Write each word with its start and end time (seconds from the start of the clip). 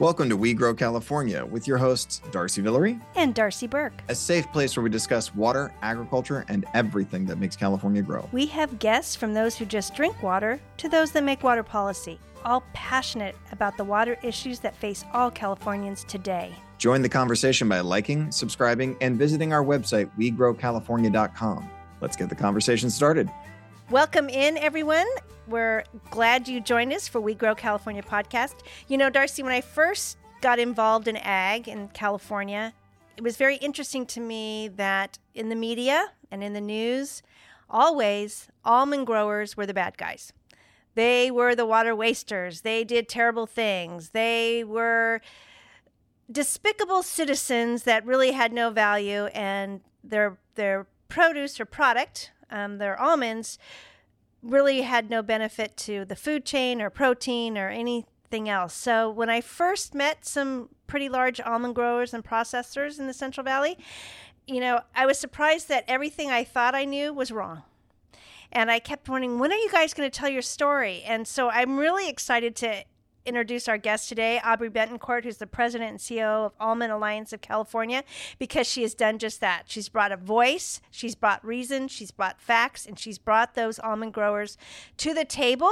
Welcome 0.00 0.28
to 0.28 0.36
We 0.36 0.54
Grow 0.54 0.74
California 0.74 1.44
with 1.44 1.66
your 1.66 1.76
hosts, 1.76 2.22
Darcy 2.30 2.62
Villery 2.62 3.00
and 3.16 3.34
Darcy 3.34 3.66
Burke, 3.66 4.00
a 4.08 4.14
safe 4.14 4.46
place 4.52 4.76
where 4.76 4.84
we 4.84 4.90
discuss 4.90 5.34
water, 5.34 5.74
agriculture, 5.82 6.44
and 6.46 6.64
everything 6.72 7.26
that 7.26 7.40
makes 7.40 7.56
California 7.56 8.00
grow. 8.00 8.28
We 8.30 8.46
have 8.46 8.78
guests 8.78 9.16
from 9.16 9.34
those 9.34 9.56
who 9.56 9.64
just 9.64 9.96
drink 9.96 10.22
water 10.22 10.60
to 10.76 10.88
those 10.88 11.10
that 11.10 11.24
make 11.24 11.42
water 11.42 11.64
policy, 11.64 12.20
all 12.44 12.62
passionate 12.74 13.34
about 13.50 13.76
the 13.76 13.82
water 13.82 14.16
issues 14.22 14.60
that 14.60 14.76
face 14.76 15.04
all 15.12 15.32
Californians 15.32 16.04
today. 16.04 16.54
Join 16.78 17.02
the 17.02 17.08
conversation 17.08 17.68
by 17.68 17.80
liking, 17.80 18.30
subscribing, 18.30 18.96
and 19.00 19.18
visiting 19.18 19.52
our 19.52 19.64
website, 19.64 20.08
wegrowcalifornia.com. 20.16 21.68
Let's 22.00 22.14
get 22.14 22.28
the 22.28 22.36
conversation 22.36 22.88
started. 22.88 23.28
Welcome 23.90 24.28
in, 24.28 24.58
everyone. 24.58 25.06
We're 25.46 25.82
glad 26.10 26.46
you 26.46 26.60
joined 26.60 26.92
us 26.92 27.08
for 27.08 27.22
We 27.22 27.32
Grow 27.32 27.54
California 27.54 28.02
podcast. 28.02 28.56
You 28.86 28.98
know, 28.98 29.08
Darcy, 29.08 29.42
when 29.42 29.52
I 29.52 29.62
first 29.62 30.18
got 30.42 30.58
involved 30.58 31.08
in 31.08 31.16
ag 31.16 31.68
in 31.68 31.88
California, 31.88 32.74
it 33.16 33.22
was 33.22 33.38
very 33.38 33.56
interesting 33.56 34.04
to 34.04 34.20
me 34.20 34.68
that 34.76 35.18
in 35.34 35.48
the 35.48 35.54
media 35.56 36.08
and 36.30 36.44
in 36.44 36.52
the 36.52 36.60
news, 36.60 37.22
always 37.70 38.48
almond 38.62 39.06
growers 39.06 39.56
were 39.56 39.64
the 39.64 39.72
bad 39.72 39.96
guys. 39.96 40.34
They 40.94 41.30
were 41.30 41.54
the 41.54 41.64
water 41.64 41.96
wasters. 41.96 42.60
They 42.60 42.84
did 42.84 43.08
terrible 43.08 43.46
things. 43.46 44.10
They 44.10 44.64
were 44.64 45.22
despicable 46.30 47.02
citizens 47.02 47.84
that 47.84 48.04
really 48.04 48.32
had 48.32 48.52
no 48.52 48.68
value, 48.68 49.26
and 49.32 49.80
their 50.04 50.36
their 50.56 50.86
produce 51.08 51.58
or 51.58 51.64
product 51.64 52.32
um, 52.50 52.78
their 52.78 53.00
almonds 53.00 53.58
really 54.42 54.82
had 54.82 55.10
no 55.10 55.22
benefit 55.22 55.76
to 55.76 56.04
the 56.04 56.16
food 56.16 56.44
chain 56.44 56.80
or 56.80 56.90
protein 56.90 57.58
or 57.58 57.68
anything 57.68 58.48
else. 58.48 58.74
So 58.74 59.10
when 59.10 59.28
I 59.28 59.40
first 59.40 59.94
met 59.94 60.24
some 60.24 60.68
pretty 60.86 61.08
large 61.08 61.40
almond 61.40 61.74
growers 61.74 62.14
and 62.14 62.24
processors 62.24 62.98
in 62.98 63.06
the 63.06 63.12
Central 63.12 63.44
Valley, 63.44 63.76
you 64.46 64.60
know, 64.60 64.80
I 64.94 65.06
was 65.06 65.18
surprised 65.18 65.68
that 65.68 65.84
everything 65.88 66.30
I 66.30 66.44
thought 66.44 66.74
I 66.74 66.84
knew 66.84 67.12
was 67.12 67.30
wrong. 67.30 67.62
And 68.50 68.70
I 68.70 68.78
kept 68.78 69.08
wondering, 69.08 69.38
when 69.38 69.52
are 69.52 69.56
you 69.56 69.70
guys 69.70 69.92
going 69.92 70.10
to 70.10 70.18
tell 70.18 70.30
your 70.30 70.42
story? 70.42 71.02
And 71.06 71.28
so 71.28 71.50
I'm 71.50 71.78
really 71.78 72.08
excited 72.08 72.56
to 72.56 72.84
introduce 73.28 73.68
our 73.68 73.78
guest 73.78 74.08
today, 74.08 74.40
Aubrey 74.42 74.70
Bettencourt, 74.70 75.24
who's 75.24 75.36
the 75.36 75.46
president 75.46 75.90
and 75.90 75.98
CEO 75.98 76.46
of 76.46 76.52
Almond 76.58 76.92
Alliance 76.92 77.32
of 77.32 77.40
California, 77.40 78.02
because 78.38 78.66
she 78.66 78.82
has 78.82 78.94
done 78.94 79.18
just 79.18 79.40
that. 79.40 79.64
She's 79.66 79.88
brought 79.88 80.10
a 80.10 80.16
voice, 80.16 80.80
she's 80.90 81.14
brought 81.14 81.44
reason, 81.44 81.88
she's 81.88 82.10
brought 82.10 82.40
facts, 82.40 82.86
and 82.86 82.98
she's 82.98 83.18
brought 83.18 83.54
those 83.54 83.78
almond 83.78 84.14
growers 84.14 84.56
to 84.96 85.14
the 85.14 85.24
table, 85.24 85.70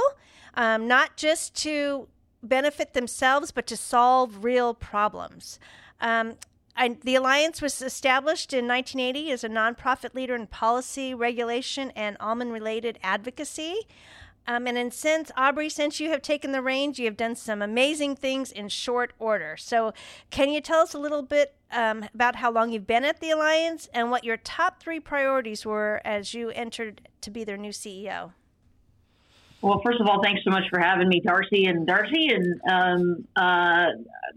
um, 0.53 0.87
not 0.87 1.17
just 1.17 1.55
to 1.63 2.07
benefit 2.43 2.93
themselves, 2.93 3.51
but 3.51 3.67
to 3.67 3.75
solve 3.75 4.43
real 4.43 4.73
problems. 4.73 5.59
Um, 5.99 6.35
I, 6.77 6.95
the 7.03 7.15
Alliance 7.15 7.61
was 7.61 7.81
established 7.81 8.53
in 8.53 8.67
1980 8.67 9.31
as 9.31 9.43
a 9.43 9.49
nonprofit 9.49 10.13
leader 10.13 10.35
in 10.35 10.45
policy, 10.45 11.13
regulation, 11.13 11.91
and 11.95 12.15
almond 12.19 12.53
related 12.53 12.99
advocacy. 13.01 13.87
Um, 14.47 14.65
and 14.65 14.77
in 14.77 14.91
since 14.91 15.29
Aubrey, 15.35 15.69
since 15.69 15.99
you 15.99 16.09
have 16.11 16.21
taken 16.21 16.53
the 16.53 16.61
reins, 16.61 16.97
you 16.97 17.05
have 17.05 17.17
done 17.17 17.35
some 17.35 17.61
amazing 17.61 18.15
things 18.15 18.51
in 18.51 18.69
short 18.69 19.13
order. 19.19 19.57
So, 19.57 19.93
can 20.29 20.49
you 20.49 20.61
tell 20.61 20.79
us 20.79 20.93
a 20.93 20.99
little 20.99 21.21
bit 21.21 21.53
um, 21.71 22.05
about 22.13 22.37
how 22.37 22.49
long 22.49 22.71
you've 22.71 22.87
been 22.87 23.03
at 23.03 23.19
the 23.19 23.31
Alliance 23.31 23.89
and 23.93 24.09
what 24.09 24.23
your 24.23 24.37
top 24.37 24.79
three 24.79 25.01
priorities 25.01 25.65
were 25.65 26.01
as 26.05 26.33
you 26.33 26.49
entered 26.51 27.09
to 27.21 27.29
be 27.29 27.43
their 27.43 27.57
new 27.57 27.71
CEO? 27.71 28.31
Well, 29.61 29.81
first 29.83 29.99
of 29.99 30.07
all, 30.07 30.21
thanks 30.23 30.41
so 30.43 30.51
much 30.51 30.63
for 30.69 30.79
having 30.79 31.09
me, 31.09 31.19
Darcy 31.19 31.65
and 31.65 31.85
Darcy, 31.85 32.29
and 32.29 32.61
um, 32.71 33.27
uh, 33.35 33.87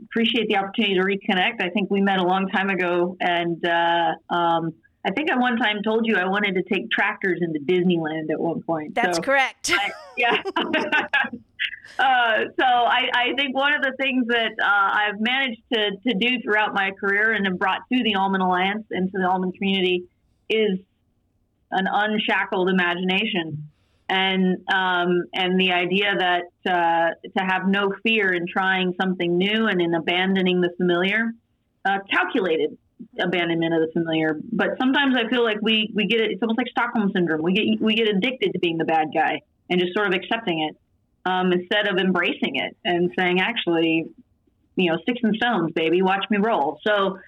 appreciate 0.05 0.49
the 0.49 0.57
opportunity 0.57 0.95
to 0.95 1.03
reconnect. 1.03 1.63
I 1.63 1.69
think 1.69 1.91
we 1.91 2.01
met 2.01 2.19
a 2.19 2.25
long 2.25 2.49
time 2.49 2.71
ago, 2.71 3.17
and 3.21 3.65
uh, 3.65 4.15
um, 4.35 4.73
I 5.05 5.11
think 5.13 5.31
I 5.31 5.39
one 5.39 5.57
time 5.57 5.83
told 5.83 6.07
you 6.07 6.17
I 6.17 6.27
wanted 6.27 6.55
to 6.57 6.63
take 6.63 6.91
tractors 6.91 7.41
into 7.41 7.59
Disneyland 7.61 8.31
at 8.31 8.39
one 8.39 8.63
point. 8.63 8.95
That's 8.95 9.17
so, 9.17 9.23
correct. 9.23 9.73
I, 9.75 9.93
yeah. 10.17 10.43
uh, 11.99 12.45
so 12.59 12.65
I, 12.65 13.09
I, 13.15 13.33
think 13.37 13.55
one 13.55 13.73
of 13.73 13.81
the 13.81 13.93
things 13.99 14.27
that 14.29 14.53
uh, 14.63 14.67
I've 14.67 15.19
managed 15.19 15.63
to, 15.73 15.91
to 16.07 16.15
do 16.19 16.43
throughout 16.43 16.75
my 16.75 16.91
career 17.01 17.33
and 17.33 17.47
have 17.47 17.59
brought 17.59 17.81
to 17.91 18.03
the 18.03 18.17
Almond 18.17 18.43
Alliance 18.43 18.85
and 18.91 19.11
to 19.11 19.19
the 19.19 19.27
almond 19.27 19.55
community 19.55 20.05
is 20.51 20.79
an 21.71 21.87
unshackled 21.91 22.69
imagination. 22.69 23.69
And 24.11 24.69
um, 24.69 25.23
and 25.33 25.59
the 25.59 25.71
idea 25.71 26.15
that 26.19 26.43
uh, 26.69 27.15
to 27.39 27.45
have 27.45 27.69
no 27.69 27.95
fear 28.03 28.33
in 28.35 28.47
trying 28.49 28.93
something 29.01 29.39
new 29.39 29.67
and 29.69 29.81
in 29.81 29.95
abandoning 29.95 30.61
the 30.61 30.71
familiar, 30.77 31.31
uh, 31.85 31.99
calculated 32.13 32.77
abandonment 33.19 33.75
of 33.75 33.81
the 33.81 33.93
familiar. 33.93 34.39
But 34.53 34.71
sometimes 34.79 35.17
I 35.17 35.29
feel 35.29 35.43
like 35.43 35.59
we 35.63 35.91
we 35.95 36.07
get 36.07 36.21
it. 36.21 36.31
It's 36.31 36.43
almost 36.43 36.59
like 36.59 36.69
Stockholm 36.69 37.11
syndrome. 37.15 37.43
We 37.43 37.53
get 37.53 37.81
we 37.81 37.95
get 37.95 38.09
addicted 38.09 38.53
to 38.53 38.59
being 38.59 38.79
the 38.79 38.85
bad 38.85 39.09
guy 39.15 39.41
and 39.69 39.81
just 39.81 39.95
sort 39.95 40.09
of 40.09 40.15
accepting 40.15 40.69
it 40.69 40.77
um, 41.29 41.53
instead 41.53 41.87
of 41.89 41.99
embracing 41.99 42.57
it 42.57 42.77
and 42.85 43.11
saying, 43.19 43.41
actually, 43.41 44.07
you 44.77 44.91
know, 44.91 44.99
sticks 45.03 45.21
and 45.23 45.37
stones, 45.37 45.73
baby, 45.75 46.03
watch 46.03 46.25
me 46.31 46.39
roll. 46.39 46.81
So 46.87 47.19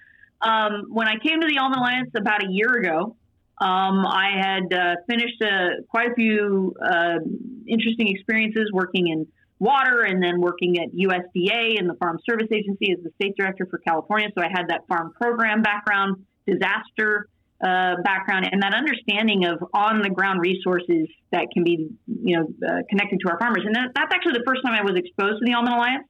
um, 0.41 0.85
when 0.89 1.07
I 1.07 1.17
came 1.17 1.39
to 1.41 1.47
the 1.47 1.57
Almond 1.59 1.79
Alliance 1.79 2.11
about 2.15 2.43
a 2.43 2.49
year 2.49 2.73
ago. 2.73 3.15
Um, 3.61 4.03
I 4.05 4.31
had 4.35 4.73
uh, 4.73 4.95
finished 5.07 5.41
uh, 5.41 5.83
quite 5.87 6.11
a 6.11 6.15
few 6.15 6.75
uh, 6.83 7.19
interesting 7.67 8.09
experiences 8.09 8.71
working 8.73 9.07
in 9.07 9.27
water 9.63 10.01
and 10.01 10.21
then 10.21 10.41
working 10.41 10.77
at 10.77 10.89
USDA 10.93 11.79
and 11.79 11.89
the 11.89 11.95
Farm 11.95 12.19
Service 12.29 12.49
Agency 12.51 12.91
as 12.91 12.99
the 13.03 13.11
state 13.15 13.33
director 13.37 13.65
for 13.69 13.79
California. 13.79 14.27
So 14.37 14.43
I 14.43 14.49
had 14.51 14.67
that 14.67 14.85
farm 14.87 15.13
program 15.19 15.61
background, 15.61 16.25
disaster 16.45 17.29
uh, 17.63 17.95
background, 18.03 18.49
and 18.51 18.61
that 18.61 18.73
understanding 18.75 19.45
of 19.45 19.63
on 19.73 20.01
the 20.01 20.09
ground 20.09 20.41
resources 20.41 21.07
that 21.31 21.47
can 21.53 21.63
be, 21.63 21.87
you 22.07 22.37
know, 22.37 22.43
uh, 22.67 22.81
connected 22.89 23.19
to 23.23 23.31
our 23.31 23.39
farmers. 23.39 23.63
And 23.65 23.73
that, 23.75 23.91
that's 23.95 24.13
actually 24.13 24.33
the 24.33 24.43
first 24.45 24.61
time 24.65 24.75
I 24.75 24.83
was 24.83 24.97
exposed 24.97 25.39
to 25.39 25.45
the 25.45 25.53
Almond 25.53 25.75
Alliance. 25.75 26.07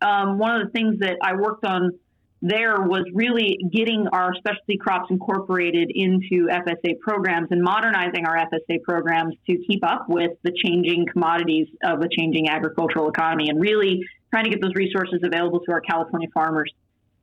Um, 0.00 0.38
one 0.38 0.58
of 0.58 0.66
the 0.66 0.72
things 0.72 1.00
that 1.00 1.16
I 1.22 1.34
worked 1.34 1.64
on 1.66 1.90
there 2.42 2.82
was 2.82 3.04
really 3.14 3.58
getting 3.72 4.06
our 4.12 4.34
specialty 4.34 4.76
crops 4.76 5.06
incorporated 5.10 5.90
into 5.94 6.48
FSA 6.48 6.98
programs 7.00 7.48
and 7.50 7.62
modernizing 7.62 8.26
our 8.26 8.36
FSA 8.36 8.82
programs 8.82 9.34
to 9.48 9.56
keep 9.68 9.84
up 9.84 10.06
with 10.08 10.32
the 10.42 10.52
changing 10.64 11.06
commodities 11.10 11.66
of 11.82 12.00
a 12.00 12.08
changing 12.08 12.48
agricultural 12.48 13.08
economy 13.08 13.48
and 13.48 13.60
really 13.60 14.02
trying 14.30 14.44
to 14.44 14.50
get 14.50 14.60
those 14.60 14.74
resources 14.74 15.20
available 15.24 15.60
to 15.60 15.72
our 15.72 15.80
California 15.80 16.28
farmers. 16.34 16.70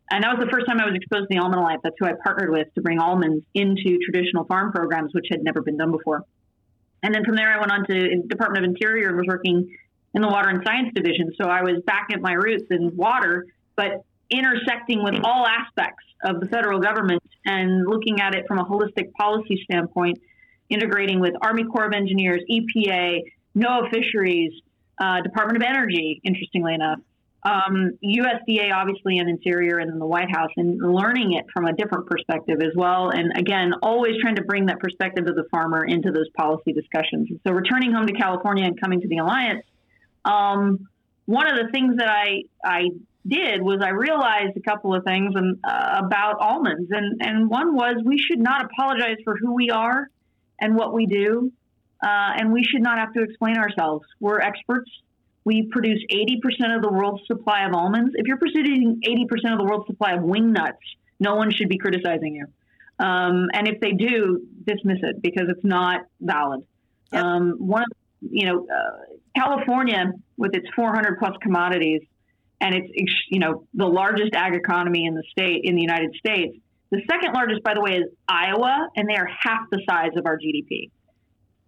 And 0.09 0.23
that 0.23 0.35
was 0.35 0.46
the 0.46 0.52
first 0.52 0.66
time 0.68 0.79
I 0.79 0.85
was 0.85 0.96
exposed 0.96 1.29
to 1.29 1.38
the 1.38 1.38
Almond 1.38 1.62
Alliance. 1.62 1.81
That's 1.84 1.96
who 2.00 2.06
I 2.06 2.13
partnered 2.23 2.50
with 2.50 2.68
to 2.75 2.81
bring 2.81 3.00
almonds 3.00 3.46
into 3.53 4.00
traditional 4.03 4.46
farm 4.46 4.72
programs, 4.72 5.13
which 5.13 5.28
had 5.31 5.44
never 5.44 5.62
been 5.62 5.78
done 5.78 5.91
before. 5.91 6.23
And 7.03 7.13
then 7.13 7.23
from 7.23 7.35
there, 7.35 7.52
I 7.52 7.59
went 7.59 7.72
on 7.72 7.85
to 7.88 8.22
Department 8.28 8.66
of 8.66 8.69
Interior 8.69 9.09
and 9.09 9.18
was 9.18 9.28
working 9.28 9.75
in 10.13 10.22
the 10.22 10.28
Water 10.28 10.50
and 10.50 10.62
Science 10.66 10.91
Division. 10.96 11.34
So 11.40 11.47
I 11.47 11.62
was 11.62 11.81
back 11.85 12.07
at 12.12 12.22
my 12.22 12.34
roots 12.34 12.66
in 12.69 12.96
water, 12.96 13.46
but 13.75 14.06
intersecting 14.33 15.03
with 15.03 15.16
all 15.23 15.45
aspects 15.47 16.03
of 16.23 16.39
the 16.39 16.47
federal 16.47 16.79
government 16.79 17.21
and 17.45 17.85
looking 17.88 18.19
at 18.19 18.35
it 18.35 18.45
from 18.47 18.59
a 18.59 18.66
holistic 18.66 19.11
policy 19.13 19.61
standpoint, 19.63 20.19
integrating 20.69 21.19
with 21.19 21.33
Army 21.41 21.63
Corps 21.63 21.85
of 21.85 21.94
Engineers, 21.94 22.41
EPA, 22.49 23.22
NOAA 23.55 23.91
Fisheries, 23.91 24.51
uh, 24.99 25.22
Department 25.22 25.61
of 25.61 25.67
Energy, 25.67 26.22
interestingly 26.23 26.73
enough, 26.73 26.99
um, 27.45 27.91
USDA, 28.03 28.72
obviously, 28.73 29.17
and 29.19 29.29
Interior, 29.29 29.77
and 29.77 29.91
then 29.91 29.99
the 29.99 30.05
White 30.05 30.31
House, 30.31 30.51
and 30.55 30.79
learning 30.81 31.33
it 31.33 31.45
from 31.53 31.66
a 31.66 31.73
different 31.73 32.07
perspective 32.07 32.61
as 32.61 32.72
well. 32.75 33.09
And 33.09 33.38
again, 33.38 33.73
always 33.81 34.16
trying 34.22 34.38
to 34.38 34.43
bring 34.43 34.67
that 34.67 34.79
perspective 34.79 35.27
of 35.27 35.35
the 35.35 35.43
farmer 35.51 35.83
into 35.83 36.11
those 36.11 36.29
policy 36.38 36.72
discussions. 36.72 37.29
so, 37.45 37.51
returning 37.51 37.91
home 37.91 38.07
to 38.07 38.13
California 38.13 38.66
and 38.66 38.79
coming 38.79 39.01
to 39.01 39.07
the 39.07 39.17
Alliance, 39.17 39.66
um, 40.23 40.88
one 41.25 41.47
of 41.47 41.57
the 41.57 41.72
things 41.72 41.97
that 41.97 42.09
I, 42.09 42.43
I 42.63 42.89
did 43.28 43.61
was 43.61 43.79
I 43.81 43.90
realized 43.90 44.58
a 44.58 44.61
couple 44.61 44.93
of 44.93 45.03
things 45.03 45.34
and, 45.35 45.58
uh, 45.64 46.02
about 46.05 46.40
almonds, 46.40 46.90
and 46.91 47.22
and 47.22 47.49
one 47.49 47.75
was 47.75 47.96
we 48.03 48.17
should 48.17 48.40
not 48.40 48.66
apologize 48.66 49.17
for 49.23 49.35
who 49.37 49.53
we 49.53 49.70
are 49.70 50.09
and 50.59 50.75
what 50.75 50.93
we 50.93 51.05
do, 51.05 51.52
uh, 52.03 52.31
and 52.37 52.52
we 52.52 52.64
should 52.64 52.81
not 52.81 52.97
have 52.97 53.14
to 53.14 53.22
explain 53.22 53.58
ourselves. 53.58 54.05
We're 54.20 54.40
experts. 54.40 54.90
We 55.46 55.67
produce 55.72 55.99
80% 56.09 56.73
of 56.73 56.81
the 56.81 56.90
world's 56.90 57.22
supply 57.28 57.66
of 57.66 57.73
almonds. 57.73 58.14
If 58.16 58.28
you're 58.28 58.37
producing 58.37 59.02
80% 59.05 59.52
of 59.52 59.58
the 59.58 59.66
world's 59.66 59.87
supply 59.87 60.14
of 60.14 60.23
wing 60.23 60.53
nuts, 60.53 60.78
no 61.20 61.35
one 61.35 61.52
should 61.52 61.67
be 61.67 61.78
criticizing 61.78 62.35
you. 62.35 62.46
Um, 63.05 63.49
and 63.53 63.67
if 63.67 63.81
they 63.81 63.91
do, 63.91 64.41
dismiss 64.66 64.99
it 65.02 65.22
because 65.22 65.47
it's 65.49 65.64
not 65.66 66.05
valid. 66.22 66.61
Yep. 67.11 67.23
Um, 67.23 67.55
one 67.58 67.81
of 67.81 67.87
you 68.31 68.46
know, 68.46 68.66
uh, 68.66 69.16
California 69.35 70.14
with 70.37 70.55
its 70.55 70.67
400 70.75 71.20
plus 71.20 71.34
commodities 71.41 72.02
and 72.63 72.73
it's 72.73 73.13
you 73.29 73.39
know 73.39 73.67
the 73.73 73.85
largest 73.85 74.33
ag 74.33 74.55
economy 74.55 75.05
in 75.05 75.13
the 75.13 75.23
state 75.29 75.61
in 75.65 75.75
the 75.75 75.81
United 75.81 76.15
States. 76.15 76.57
The 76.89 77.01
second 77.09 77.33
largest, 77.33 77.63
by 77.63 77.73
the 77.73 77.81
way, 77.81 77.91
is 77.97 78.05
Iowa, 78.27 78.87
and 78.95 79.09
they 79.09 79.15
are 79.15 79.27
half 79.27 79.69
the 79.71 79.81
size 79.87 80.11
of 80.15 80.25
our 80.25 80.37
GDP. 80.37 80.89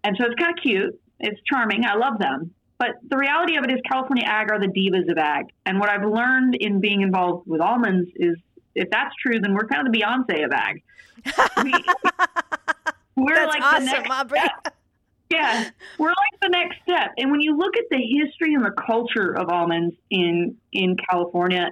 And 0.02 0.16
so 0.16 0.24
it's 0.24 0.36
kind 0.36 0.56
of 0.56 0.62
cute. 0.62 1.00
It's 1.18 1.40
charming. 1.50 1.84
I 1.84 1.96
love 1.96 2.18
them. 2.18 2.52
But 2.78 2.90
the 3.08 3.16
reality 3.16 3.56
of 3.56 3.64
it 3.64 3.72
is, 3.72 3.80
California 3.90 4.24
ag 4.24 4.52
are 4.52 4.60
the 4.60 4.68
divas 4.68 5.10
of 5.10 5.18
ag. 5.18 5.46
And 5.64 5.80
what 5.80 5.90
I've 5.90 6.04
learned 6.04 6.54
in 6.54 6.80
being 6.80 7.00
involved 7.00 7.48
with 7.48 7.60
almonds 7.60 8.08
is, 8.14 8.36
if 8.74 8.88
that's 8.90 9.14
true, 9.20 9.40
then 9.40 9.54
we're 9.54 9.66
kind 9.66 9.86
of 9.86 9.92
the 9.92 9.98
Beyonce 10.00 10.44
of 10.44 10.52
ag. 10.52 10.82
We, 13.16 13.32
are 13.32 13.46
like 13.46 13.62
awesome, 13.62 13.86
the 13.86 13.92
next 13.92 14.10
Aubrey. 14.10 14.40
Yeah, 15.30 15.70
we're 15.98 16.08
like 16.08 16.40
the 16.40 16.48
next 16.48 16.76
step. 16.82 17.12
And 17.18 17.30
when 17.30 17.40
you 17.40 17.56
look 17.56 17.76
at 17.76 17.84
the 17.90 17.98
history 17.98 18.54
and 18.54 18.64
the 18.64 18.70
culture 18.70 19.36
of 19.36 19.48
almonds 19.48 19.96
in 20.10 20.56
in 20.72 20.96
California, 21.10 21.70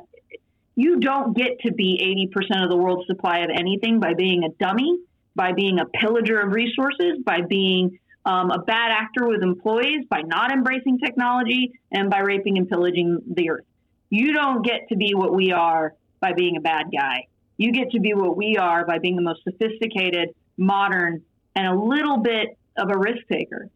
you 0.75 0.99
don't 0.99 1.37
get 1.37 1.61
to 1.61 1.73
be 1.73 2.31
80% 2.35 2.65
of 2.65 2.71
the 2.71 2.77
world's 2.77 3.07
supply 3.07 3.39
of 3.39 3.51
anything 3.51 4.01
by 4.01 4.15
being 4.15 4.43
a 4.43 4.49
dummy, 4.63 4.99
by 5.37 5.53
being 5.53 5.79
a 5.79 5.87
pillager 5.87 6.41
of 6.41 6.53
resources, 6.53 7.19
by 7.25 7.43
being 7.43 7.99
um, 8.25 8.51
a 8.51 8.59
bad 8.59 8.91
actor 8.91 9.29
with 9.29 9.43
employees, 9.43 10.05
by 10.09 10.23
not 10.23 10.51
embracing 10.51 10.99
technology, 10.99 11.79
and 11.93 12.11
by 12.11 12.21
raping 12.21 12.59
and 12.59 12.69
pillaging 12.69 13.21
the 13.37 13.51
earth. 13.51 13.65
You 14.11 14.33
don't 14.33 14.65
get 14.65 14.89
to 14.89 14.97
be 14.97 15.15
what 15.15 15.33
we 15.35 15.53
are 15.53 15.95
by 16.21 16.33
being 16.33 16.57
a 16.57 16.61
bad 16.61 16.87
guy. 16.93 17.27
You 17.57 17.71
get 17.73 17.91
to 17.93 18.01
be 18.01 18.15
what 18.15 18.37
we 18.37 18.57
are 18.57 18.85
by 18.85 18.99
being 18.99 19.17
the 19.17 19.23
most 19.23 19.45
sophisticated, 19.45 20.35
modern, 20.57 21.23
and 21.55 21.67
a 21.67 21.79
little 21.79 22.19
bit 22.19 22.59
of 22.77 22.91
a 22.91 22.99
risk 22.99 23.27
taker. 23.31 23.71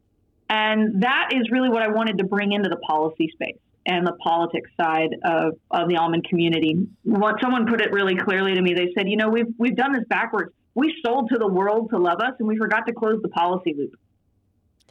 And 0.50 1.02
that 1.02 1.30
is 1.34 1.50
really 1.50 1.68
what 1.68 1.82
I 1.82 1.88
wanted 1.88 2.18
to 2.18 2.24
bring 2.24 2.52
into 2.52 2.68
the 2.68 2.76
policy 2.76 3.30
space 3.32 3.58
and 3.86 4.06
the 4.06 4.14
politics 4.22 4.70
side 4.80 5.10
of, 5.24 5.54
of 5.70 5.88
the 5.88 5.96
almond 5.96 6.24
community. 6.24 6.86
What 7.04 7.36
someone 7.40 7.66
put 7.66 7.80
it 7.80 7.92
really 7.92 8.16
clearly 8.16 8.54
to 8.54 8.62
me, 8.62 8.74
they 8.74 8.92
said, 8.96 9.08
you 9.08 9.16
know, 9.16 9.28
we've 9.28 9.52
we've 9.58 9.76
done 9.76 9.92
this 9.92 10.04
backwards. 10.08 10.52
We 10.74 10.94
sold 11.04 11.30
to 11.30 11.38
the 11.38 11.48
world 11.48 11.90
to 11.90 11.98
love 11.98 12.20
us, 12.20 12.34
and 12.38 12.46
we 12.46 12.56
forgot 12.56 12.86
to 12.86 12.92
close 12.92 13.20
the 13.22 13.28
policy 13.28 13.74
loop. 13.76 13.94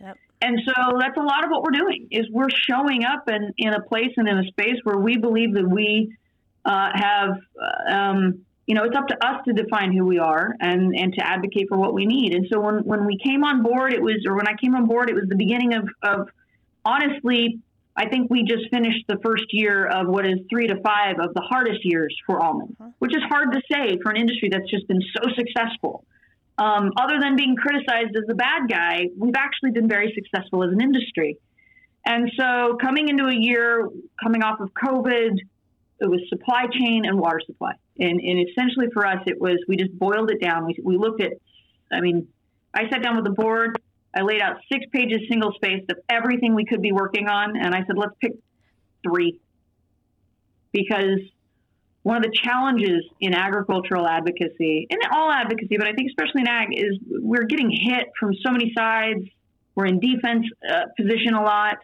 Yep. 0.02 0.18
And 0.42 0.60
so 0.66 0.98
that's 1.00 1.18
a 1.18 1.22
lot 1.22 1.44
of 1.44 1.50
what 1.50 1.64
we're 1.64 1.72
doing 1.72 2.08
is 2.12 2.28
we're 2.32 2.50
showing 2.50 3.04
up 3.04 3.28
in, 3.28 3.54
in 3.58 3.74
a 3.74 3.82
place 3.82 4.12
and 4.18 4.28
in 4.28 4.38
a 4.38 4.48
space 4.48 4.76
where 4.84 4.98
we 4.98 5.18
believe 5.18 5.56
that 5.56 5.68
we 5.68 6.16
uh, 6.66 6.90
have, 6.94 7.30
um, 7.90 8.46
you 8.68 8.76
know, 8.76 8.84
it's 8.84 8.96
up 8.96 9.08
to 9.08 9.26
us 9.26 9.42
to 9.46 9.54
define 9.54 9.92
who 9.92 10.06
we 10.06 10.20
are 10.20 10.56
and, 10.60 10.94
and 10.96 11.14
to 11.14 11.26
advocate 11.26 11.68
for 11.70 11.78
what 11.78 11.94
we 11.94 12.06
need. 12.06 12.34
And 12.34 12.46
so 12.52 12.60
when, 12.60 12.84
when 12.84 13.06
we 13.06 13.18
came 13.18 13.44
on 13.44 13.64
board, 13.64 13.94
it 13.94 14.02
was, 14.02 14.26
or 14.28 14.36
when 14.36 14.48
I 14.48 14.54
came 14.62 14.76
on 14.76 14.86
board, 14.86 15.10
it 15.10 15.16
was 15.16 15.24
the 15.28 15.36
beginning 15.36 15.74
of, 15.74 15.88
of 16.04 16.28
honestly 16.84 17.60
I 17.98 18.08
think 18.08 18.30
we 18.30 18.44
just 18.44 18.70
finished 18.70 19.06
the 19.08 19.18
first 19.26 19.46
year 19.50 19.88
of 19.88 20.08
what 20.08 20.28
is 20.28 20.38
three 20.52 20.68
to 20.68 20.80
five 20.82 21.16
of 21.20 21.34
the 21.34 21.42
hardest 21.42 21.84
years 21.84 22.16
for 22.28 22.42
almonds, 22.42 22.76
uh-huh. 22.80 22.92
which 23.00 23.16
is 23.16 23.24
hard 23.28 23.52
to 23.54 23.62
say 23.72 23.98
for 24.04 24.12
an 24.12 24.18
industry 24.18 24.50
that's 24.52 24.70
just 24.70 24.88
been 24.88 25.02
so 25.16 25.24
successful. 25.36 26.06
Um, 26.60 26.92
other 26.98 27.20
than 27.20 27.36
being 27.36 27.56
criticized 27.56 28.16
as 28.16 28.24
the 28.28 28.36
bad 28.36 28.70
guy, 28.70 29.08
we've 29.18 29.36
actually 29.36 29.72
been 29.72 29.88
very 29.88 30.14
successful 30.14 30.64
as 30.64 30.72
an 30.72 30.82
industry. 30.82 31.38
And 32.06 32.32
so, 32.40 32.78
coming 32.80 33.10
into 33.10 33.26
a 33.26 33.36
year, 33.36 33.90
coming 34.24 34.44
off 34.44 34.60
of 34.60 34.70
COVID, 34.74 35.40
it 36.00 36.10
was 36.10 36.22
supply 36.30 36.66
chain 36.72 37.04
and 37.06 37.20
water 37.20 37.42
supply. 37.46 37.74
And, 38.00 38.20
and 38.20 38.48
essentially 38.50 38.88
for 38.94 39.06
us, 39.06 39.20
it 39.26 39.40
was 39.40 39.58
we 39.68 39.76
just 39.78 39.98
boiled 39.98 40.32
it 40.32 40.42
down. 40.42 40.66
We, 40.66 40.78
we 40.84 40.98
looked 40.98 41.22
at, 41.22 41.32
I 41.92 42.02
mean, 42.02 42.28
I 42.74 42.90
sat 42.90 43.02
down 43.02 43.16
with 43.16 43.26
the 43.26 43.32
board 43.32 43.80
I 44.18 44.22
laid 44.22 44.42
out 44.42 44.58
six 44.72 44.86
pages 44.92 45.20
single 45.30 45.52
spaced 45.54 45.92
of 45.92 45.98
everything 46.10 46.56
we 46.56 46.66
could 46.66 46.82
be 46.82 46.92
working 46.92 47.28
on. 47.28 47.56
And 47.56 47.76
I 47.76 47.80
said, 47.86 47.98
let's 47.98 48.16
pick 48.20 48.34
three. 49.04 49.40
Because 50.72 51.20
one 52.02 52.18
of 52.18 52.24
the 52.24 52.36
challenges 52.44 53.04
in 53.20 53.34
agricultural 53.34 54.08
advocacy, 54.08 54.88
and 54.90 55.00
all 55.14 55.32
advocacy, 55.32 55.78
but 55.78 55.88
I 55.88 55.94
think 55.94 56.10
especially 56.10 56.42
in 56.42 56.48
ag, 56.48 56.68
is 56.72 56.98
we're 57.10 57.46
getting 57.46 57.70
hit 57.70 58.06
from 58.20 58.34
so 58.46 58.52
many 58.52 58.74
sides. 58.76 59.24
We're 59.76 59.86
in 59.86 60.00
defense 60.00 60.46
uh, 60.68 60.86
position 60.98 61.34
a 61.36 61.44
lot. 61.44 61.78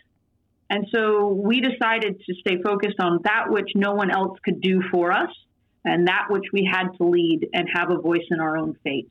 And 0.74 0.88
so 0.92 1.28
we 1.28 1.62
decided 1.62 2.20
to 2.26 2.34
stay 2.40 2.60
focused 2.64 3.00
on 3.00 3.20
that 3.26 3.44
which 3.50 3.70
no 3.76 3.94
one 3.94 4.10
else 4.10 4.40
could 4.44 4.60
do 4.60 4.82
for 4.90 5.12
us 5.12 5.30
and 5.86 6.08
that 6.08 6.26
which 6.32 6.46
we 6.52 6.68
had 6.70 6.88
to 6.98 7.04
lead 7.04 7.48
and 7.54 7.68
have 7.72 7.92
a 7.92 8.02
voice 8.02 8.26
in 8.32 8.40
our 8.40 8.58
own 8.58 8.76
fate. 8.84 9.08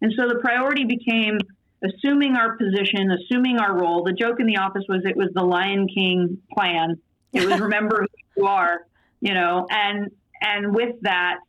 And 0.00 0.10
so 0.18 0.26
the 0.26 0.36
priority 0.36 0.84
became 0.84 1.36
assuming 1.84 2.34
our 2.36 2.56
position, 2.56 3.10
assuming 3.10 3.58
our 3.58 3.78
role. 3.78 4.04
The 4.04 4.14
joke 4.14 4.40
in 4.40 4.46
the 4.46 4.56
office 4.56 4.84
was 4.88 5.02
it 5.04 5.14
was 5.14 5.28
the 5.34 5.44
Lion 5.44 5.86
King 5.94 6.38
plan. 6.50 6.98
It 7.34 7.46
was 7.46 7.60
remember 7.60 8.06
who 8.34 8.42
you 8.42 8.46
are, 8.46 8.86
you 9.20 9.34
know, 9.34 9.66
and 9.68 10.10
and 10.40 10.74
with 10.74 10.96
that, 11.02 11.40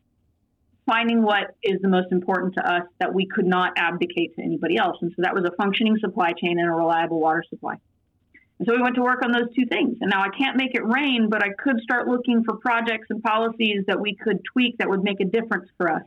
finding 0.86 1.24
what 1.24 1.56
is 1.63 1.81
the 1.81 1.88
most 1.88 2.12
important 2.12 2.56
to 2.56 2.69
us 2.69 2.83
that 3.00 3.13
we 3.13 3.27
could 3.27 3.45
not 3.45 3.71
abdicate 3.77 4.36
to 4.36 4.42
anybody 4.42 4.75
else. 4.75 4.98
And 5.01 5.13
so 5.15 5.21
that 5.21 5.33
was 5.33 5.45
a 5.45 5.56
functioning 5.56 5.95
supply 6.01 6.33
chain 6.33 6.60
and 6.60 6.68
a 6.68 6.74
reliable 6.74 7.21
water 7.21 7.45
supply. 7.50 7.75
And 8.63 8.69
so 8.69 8.77
we 8.77 8.81
went 8.81 8.95
to 8.95 9.01
work 9.01 9.21
on 9.25 9.33
those 9.33 9.54
two 9.54 9.65
things. 9.65 9.98
And 10.00 10.10
now 10.10 10.21
I 10.21 10.30
can't 10.30 10.56
make 10.56 10.74
it 10.74 10.86
rain, 10.86 11.27
but 11.30 11.44
I 11.44 11.50
could 11.62 11.81
start 11.81 12.07
looking 12.07 12.45
for 12.45 12.56
projects 12.56 13.07
and 13.10 13.21
policies 13.21 13.83
that 13.88 14.00
we 14.00 14.15
could 14.15 14.39
tweak 14.54 14.77
that 14.77 14.89
would 14.89 15.04
make 15.04 15.19
a 15.19 15.25
difference 15.25 15.69
for 15.77 15.92
us 15.92 16.04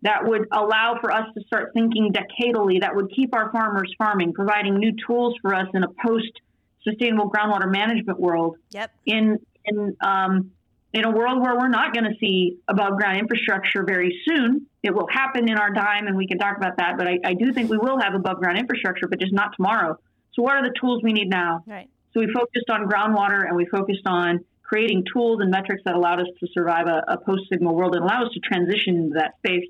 that 0.00 0.24
would 0.24 0.48
allow 0.50 0.98
for 1.00 1.12
us 1.12 1.26
to 1.32 1.44
start 1.44 1.72
thinking 1.74 2.12
decadally, 2.12 2.80
that 2.80 2.96
would 2.96 3.08
keep 3.14 3.32
our 3.36 3.52
farmers 3.52 3.94
farming, 3.96 4.32
providing 4.32 4.74
new 4.74 4.92
tools 5.06 5.34
for 5.40 5.54
us 5.54 5.68
in 5.74 5.84
a 5.84 5.88
post 6.04 6.40
sustainable 6.82 7.30
groundwater 7.30 7.70
management 7.70 8.18
world. 8.18 8.56
Yep. 8.72 8.90
In 9.06 9.38
in 9.64 9.96
um, 10.00 10.50
in 10.92 11.04
a 11.04 11.10
world 11.10 11.40
where 11.40 11.54
we're 11.54 11.68
not 11.68 11.94
going 11.94 12.04
to 12.04 12.14
see 12.18 12.58
above 12.66 12.96
ground 12.96 13.18
infrastructure 13.18 13.84
very 13.84 14.20
soon. 14.26 14.66
It 14.82 14.92
will 14.92 15.06
happen 15.08 15.48
in 15.48 15.56
our 15.56 15.72
time, 15.72 16.08
and 16.08 16.16
we 16.16 16.26
can 16.26 16.38
talk 16.38 16.56
about 16.56 16.78
that. 16.78 16.98
But 16.98 17.06
I, 17.06 17.18
I 17.24 17.34
do 17.34 17.52
think 17.52 17.70
we 17.70 17.78
will 17.78 18.00
have 18.00 18.14
above 18.14 18.38
ground 18.38 18.58
infrastructure, 18.58 19.06
but 19.06 19.20
just 19.20 19.32
not 19.32 19.54
tomorrow. 19.56 19.98
So, 20.34 20.42
what 20.42 20.56
are 20.56 20.62
the 20.62 20.74
tools 20.80 21.02
we 21.02 21.12
need 21.12 21.28
now? 21.28 21.62
Right. 21.66 21.88
So, 22.12 22.20
we 22.20 22.32
focused 22.32 22.70
on 22.70 22.88
groundwater 22.88 23.46
and 23.46 23.56
we 23.56 23.66
focused 23.66 24.06
on 24.06 24.44
creating 24.62 25.04
tools 25.12 25.40
and 25.40 25.50
metrics 25.50 25.82
that 25.84 25.94
allowed 25.94 26.20
us 26.20 26.28
to 26.40 26.46
survive 26.52 26.86
a, 26.86 27.04
a 27.08 27.18
post 27.18 27.42
SGMA 27.52 27.72
world 27.72 27.94
and 27.94 28.04
allow 28.04 28.24
us 28.24 28.32
to 28.32 28.40
transition 28.40 28.96
into 28.96 29.14
that 29.14 29.34
space 29.38 29.68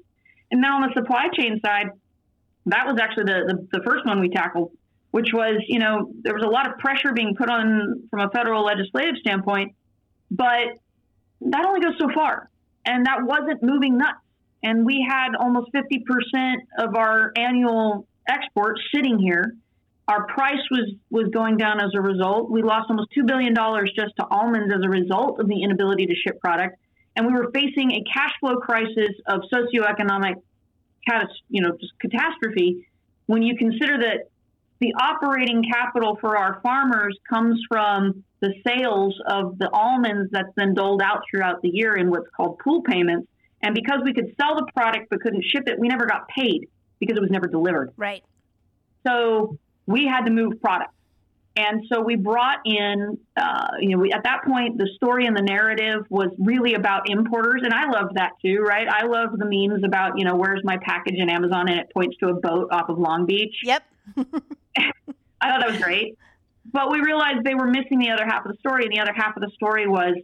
and 0.52 0.60
now 0.60 0.76
on 0.76 0.82
the 0.82 0.92
supply 0.94 1.28
chain 1.32 1.60
side, 1.64 1.88
that 2.66 2.86
was 2.86 3.00
actually 3.00 3.24
the, 3.24 3.66
the, 3.72 3.78
the 3.78 3.84
first 3.84 4.06
one 4.06 4.20
we 4.20 4.28
tackled, 4.28 4.70
which 5.10 5.30
was, 5.32 5.60
you 5.66 5.80
know, 5.80 6.12
there 6.22 6.34
was 6.34 6.44
a 6.44 6.48
lot 6.48 6.70
of 6.70 6.78
pressure 6.78 7.12
being 7.14 7.34
put 7.34 7.50
on 7.50 8.06
from 8.10 8.20
a 8.20 8.30
federal 8.30 8.62
legislative 8.64 9.16
standpoint, 9.18 9.74
but 10.30 10.76
that 11.40 11.66
only 11.66 11.80
goes 11.80 11.94
so 11.98 12.08
far. 12.14 12.50
And 12.84 13.06
that 13.06 13.22
wasn't 13.22 13.62
moving 13.62 13.96
nuts. 13.96 14.18
And 14.62 14.84
we 14.84 15.04
had 15.08 15.34
almost 15.34 15.72
50% 15.72 16.54
of 16.78 16.94
our 16.94 17.32
annual 17.36 18.06
exports 18.28 18.80
sitting 18.94 19.18
here. 19.18 19.56
Our 20.08 20.26
price 20.26 20.60
was, 20.70 20.92
was 21.10 21.28
going 21.32 21.56
down 21.56 21.80
as 21.80 21.90
a 21.94 22.00
result. 22.00 22.50
We 22.50 22.62
lost 22.62 22.90
almost 22.90 23.10
$2 23.16 23.26
billion 23.26 23.54
just 23.54 24.16
to 24.18 24.26
almonds 24.30 24.72
as 24.74 24.80
a 24.84 24.88
result 24.88 25.40
of 25.40 25.48
the 25.48 25.62
inability 25.62 26.06
to 26.06 26.14
ship 26.14 26.40
product 26.40 26.76
and 27.16 27.26
we 27.26 27.32
were 27.32 27.50
facing 27.52 27.92
a 27.92 28.02
cash 28.10 28.32
flow 28.40 28.56
crisis 28.56 29.10
of 29.26 29.42
socioeconomic, 29.52 30.34
you 31.48 31.62
know, 31.62 31.76
just 31.78 31.92
catastrophe. 32.00 32.88
When 33.26 33.42
you 33.42 33.56
consider 33.56 33.98
that 33.98 34.30
the 34.80 34.94
operating 35.00 35.62
capital 35.70 36.16
for 36.20 36.36
our 36.36 36.60
farmers 36.62 37.16
comes 37.28 37.60
from 37.68 38.24
the 38.40 38.52
sales 38.66 39.20
of 39.26 39.58
the 39.58 39.70
almonds 39.70 40.30
that's 40.32 40.48
then 40.56 40.74
doled 40.74 41.02
out 41.02 41.22
throughout 41.30 41.62
the 41.62 41.68
year 41.68 41.96
in 41.96 42.10
what's 42.10 42.28
called 42.36 42.58
pool 42.58 42.82
payments, 42.82 43.28
and 43.62 43.74
because 43.74 44.00
we 44.04 44.12
could 44.12 44.34
sell 44.40 44.56
the 44.56 44.66
product 44.74 45.08
but 45.10 45.20
couldn't 45.20 45.44
ship 45.44 45.64
it, 45.68 45.78
we 45.78 45.88
never 45.88 46.06
got 46.06 46.26
paid 46.28 46.68
because 46.98 47.16
it 47.16 47.20
was 47.20 47.30
never 47.30 47.46
delivered. 47.46 47.92
Right. 47.96 48.24
So 49.06 49.58
we 49.86 50.06
had 50.06 50.24
to 50.26 50.30
move 50.30 50.60
product. 50.60 50.92
And 51.54 51.84
so 51.92 52.00
we 52.00 52.16
brought 52.16 52.60
in, 52.64 53.18
uh, 53.36 53.68
you 53.78 53.90
know, 53.90 53.98
we, 53.98 54.12
at 54.12 54.24
that 54.24 54.42
point, 54.46 54.78
the 54.78 54.88
story 54.96 55.26
and 55.26 55.36
the 55.36 55.42
narrative 55.42 56.06
was 56.08 56.30
really 56.38 56.74
about 56.74 57.10
importers. 57.10 57.60
And 57.62 57.74
I 57.74 57.90
loved 57.90 58.14
that 58.14 58.32
too, 58.40 58.60
right? 58.60 58.88
I 58.88 59.04
love 59.04 59.36
the 59.36 59.44
memes 59.44 59.84
about, 59.84 60.18
you 60.18 60.24
know, 60.24 60.34
where's 60.34 60.62
my 60.64 60.78
package 60.78 61.16
in 61.18 61.28
Amazon 61.28 61.68
and 61.68 61.78
it 61.78 61.90
points 61.92 62.16
to 62.18 62.28
a 62.28 62.34
boat 62.34 62.68
off 62.72 62.88
of 62.88 62.98
Long 62.98 63.26
Beach. 63.26 63.54
Yep. 63.64 63.82
I 64.16 65.50
thought 65.50 65.60
that 65.60 65.68
was 65.68 65.78
great. 65.78 66.16
But 66.72 66.90
we 66.90 67.00
realized 67.00 67.44
they 67.44 67.54
were 67.54 67.66
missing 67.66 67.98
the 67.98 68.10
other 68.10 68.24
half 68.24 68.46
of 68.46 68.52
the 68.52 68.58
story. 68.58 68.84
And 68.84 68.92
the 68.94 69.00
other 69.00 69.12
half 69.12 69.36
of 69.36 69.42
the 69.42 69.50
story 69.50 69.86
was 69.86 70.16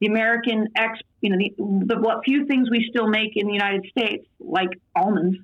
the 0.00 0.06
American 0.06 0.68
ex, 0.74 1.00
you 1.20 1.30
know, 1.30 1.36
the, 1.36 1.94
the 1.94 2.00
what 2.00 2.24
few 2.24 2.46
things 2.46 2.70
we 2.70 2.86
still 2.88 3.08
make 3.08 3.36
in 3.36 3.46
the 3.46 3.52
United 3.52 3.84
States, 3.90 4.26
like 4.40 4.70
almonds, 4.96 5.36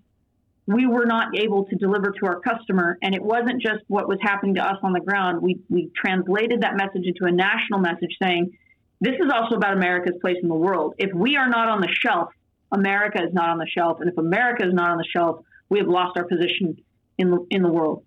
we 0.68 0.86
were 0.86 1.06
not 1.06 1.34
able 1.34 1.64
to 1.64 1.76
deliver 1.76 2.12
to 2.12 2.26
our 2.26 2.40
customer. 2.40 2.98
And 3.00 3.14
it 3.14 3.22
wasn't 3.22 3.62
just 3.62 3.80
what 3.88 4.06
was 4.06 4.18
happening 4.20 4.54
to 4.56 4.62
us 4.62 4.76
on 4.82 4.92
the 4.92 5.00
ground. 5.00 5.40
We, 5.40 5.60
we 5.70 5.90
translated 5.96 6.60
that 6.60 6.76
message 6.76 7.06
into 7.06 7.24
a 7.24 7.32
national 7.32 7.80
message 7.80 8.14
saying, 8.22 8.52
this 9.00 9.14
is 9.14 9.32
also 9.34 9.54
about 9.54 9.78
America's 9.78 10.16
place 10.20 10.36
in 10.42 10.48
the 10.48 10.54
world. 10.54 10.92
If 10.98 11.14
we 11.14 11.36
are 11.36 11.48
not 11.48 11.70
on 11.70 11.80
the 11.80 11.88
shelf, 11.88 12.28
America 12.70 13.22
is 13.22 13.32
not 13.32 13.48
on 13.48 13.56
the 13.56 13.66
shelf. 13.66 14.00
And 14.00 14.10
if 14.10 14.18
America 14.18 14.66
is 14.66 14.74
not 14.74 14.90
on 14.90 14.98
the 14.98 15.06
shelf, 15.10 15.42
we 15.70 15.78
have 15.78 15.88
lost 15.88 16.18
our 16.18 16.24
position 16.24 16.76
in 17.16 17.30
the, 17.30 17.46
in 17.48 17.62
the 17.62 17.70
world. 17.70 18.04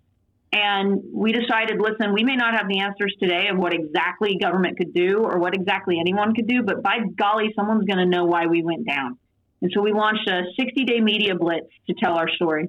And 0.52 1.00
we 1.12 1.32
decided, 1.32 1.80
listen, 1.80 2.12
we 2.12 2.22
may 2.22 2.36
not 2.36 2.54
have 2.54 2.68
the 2.68 2.80
answers 2.80 3.12
today 3.18 3.48
of 3.48 3.58
what 3.58 3.74
exactly 3.74 4.38
government 4.40 4.76
could 4.76 4.94
do 4.94 5.24
or 5.24 5.38
what 5.40 5.56
exactly 5.56 5.98
anyone 5.98 6.32
could 6.32 6.46
do, 6.46 6.62
but 6.62 6.80
by 6.80 6.98
golly, 7.16 7.52
someone's 7.56 7.86
going 7.86 7.98
to 7.98 8.06
know 8.06 8.26
why 8.26 8.46
we 8.46 8.62
went 8.62 8.86
down. 8.86 9.18
And 9.62 9.70
so 9.72 9.80
we 9.80 9.92
launched 9.92 10.28
a 10.28 10.42
60 10.58 10.84
day 10.84 11.00
media 11.00 11.34
blitz 11.34 11.68
to 11.86 11.94
tell 11.94 12.14
our 12.14 12.28
story. 12.28 12.68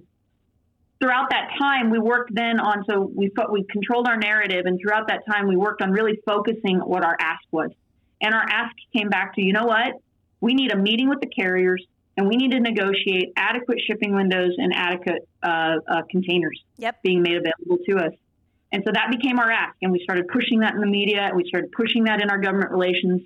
throughout 1.01 1.29
that 1.31 1.49
time, 1.59 1.89
we 1.89 1.99
worked 1.99 2.33
then 2.33 2.59
on 2.61 2.85
so 2.89 3.11
we 3.13 3.29
thought 3.35 3.51
we 3.51 3.65
controlled 3.69 4.07
our 4.07 4.15
narrative, 4.15 4.65
and 4.65 4.79
throughout 4.79 5.07
that 5.09 5.25
time, 5.29 5.47
we 5.47 5.57
worked 5.57 5.81
on 5.81 5.91
really 5.91 6.17
focusing 6.25 6.77
what 6.79 7.03
our 7.03 7.17
ask 7.19 7.43
was. 7.51 7.71
And 8.21 8.33
our 8.33 8.43
ask 8.43 8.73
came 8.95 9.09
back 9.09 9.35
to, 9.35 9.41
you 9.41 9.51
know 9.51 9.65
what? 9.65 9.95
We 10.39 10.53
need 10.53 10.71
a 10.71 10.77
meeting 10.77 11.09
with 11.09 11.19
the 11.19 11.27
carriers, 11.27 11.83
and 12.15 12.29
we 12.29 12.37
need 12.37 12.51
to 12.51 12.59
negotiate 12.59 13.33
adequate 13.35 13.79
shipping 13.85 14.15
windows 14.15 14.51
and 14.57 14.71
adequate 14.73 15.27
uh, 15.41 15.75
uh, 15.89 16.01
containers 16.09 16.63
yep. 16.77 17.01
being 17.03 17.21
made 17.21 17.35
available 17.35 17.83
to 17.89 17.97
us. 17.97 18.13
And 18.71 18.83
so 18.85 18.91
that 18.93 19.11
became 19.11 19.39
our 19.39 19.51
ask, 19.51 19.75
and 19.81 19.91
we 19.91 19.99
started 20.03 20.27
pushing 20.29 20.59
that 20.59 20.73
in 20.73 20.79
the 20.79 20.87
media, 20.87 21.21
and 21.21 21.35
we 21.35 21.43
started 21.47 21.71
pushing 21.73 22.05
that 22.05 22.21
in 22.21 22.29
our 22.29 22.37
government 22.37 22.71
relations. 22.71 23.21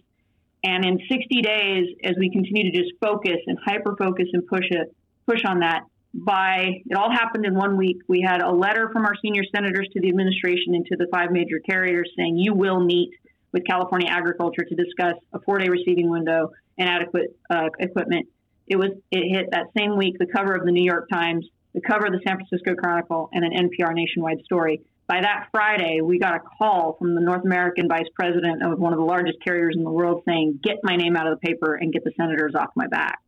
And 0.64 0.86
in 0.86 1.00
60 1.10 1.42
days, 1.42 1.86
as 2.04 2.16
we 2.20 2.30
continue 2.32 2.72
to 2.72 2.78
just 2.78 2.94
focus 3.00 3.38
and 3.46 3.58
hyper 3.64 3.96
focus 3.96 4.28
and 4.34 4.46
push 4.48 4.66
it, 4.70 4.96
push 5.28 5.42
on 5.46 5.60
that, 5.60 5.84
by 6.14 6.82
it 6.86 6.98
all 6.98 7.12
happened 7.12 7.46
in 7.46 7.54
one 7.54 7.78
week. 7.78 7.98
We 8.08 8.22
had 8.22 8.42
a 8.42 8.52
letter 8.52 8.90
from 8.92 9.06
our 9.06 9.14
senior 9.22 9.44
senators 9.54 9.88
to 9.94 10.02
the 10.02 10.10
administration 10.10 10.74
and 10.74 10.86
to 10.88 10.96
the 10.96 11.08
five 11.12 11.32
major 11.32 11.60
carriers 11.60 12.10
saying 12.18 12.38
you 12.38 12.54
will 12.54 12.80
meet 12.80 13.12
with 13.52 13.64
California 13.66 14.10
Agriculture 14.10 14.64
to 14.64 14.76
discuss 14.76 15.14
a 15.34 15.40
four-day 15.42 15.70
receiving 15.70 16.10
window 16.10 16.52
and 16.78 16.90
adequate 16.90 17.38
uh, 17.50 17.70
equipment. 17.80 18.28
It 18.68 18.78
was 18.78 18.92
it 19.12 19.32
hit 19.32 19.50
that 19.52 19.68
same 19.78 19.96
week 19.96 20.18
the 20.18 20.26
cover 20.26 20.54
of 20.54 20.66
the 20.66 20.72
New 20.72 20.84
York 20.84 21.08
Times, 21.12 21.46
the 21.74 21.82
cover 21.82 22.08
of 22.08 22.14
the 22.14 22.20
San 22.28 22.38
Francisco 22.38 22.76
Chronicle, 22.76 23.30
and 23.32 23.46
an 23.46 23.70
NPR 23.70 23.94
nationwide 23.94 24.42
story 24.44 24.82
by 25.08 25.22
that 25.22 25.48
Friday, 25.52 26.02
we 26.02 26.20
got 26.20 26.36
a 26.36 26.40
call 26.40 26.98
from 27.00 27.16
the 27.16 27.22
North 27.22 27.46
American 27.46 27.88
vice 27.88 28.08
president 28.14 28.64
of 28.64 28.78
one 28.78 28.92
of 28.92 29.00
the 29.00 29.06
largest 29.06 29.38
carriers 29.44 29.74
in 29.76 29.84
the 29.84 29.90
world 29.90 30.24
saying, 30.28 30.60
Get 30.62 30.78
my 30.84 30.98
name 30.98 31.16
out 31.16 31.28
of 31.28 31.40
the 31.40 31.48
paper 31.48 31.76
and 31.76 31.94
get 31.94 32.04
the 32.04 32.12
senators 32.18 32.56
off 32.56 32.72
my 32.76 32.88
back. 32.88 33.20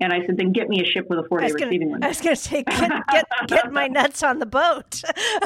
And 0.00 0.10
I 0.12 0.24
said, 0.24 0.38
Then 0.38 0.52
get 0.52 0.68
me 0.68 0.80
a 0.80 0.84
ship 0.84 1.06
with 1.10 1.18
a 1.18 1.28
four 1.28 1.40
day 1.40 1.52
receiving 1.52 1.90
window. 1.90 2.06
I 2.06 2.08
was 2.08 2.20
going 2.22 2.34
to 2.34 2.40
say, 2.40 2.62
get, 2.62 3.06
get, 3.08 3.26
get 3.46 3.72
my 3.72 3.86
nuts 3.88 4.22
on 4.22 4.38
the 4.38 4.46
boat. 4.46 5.02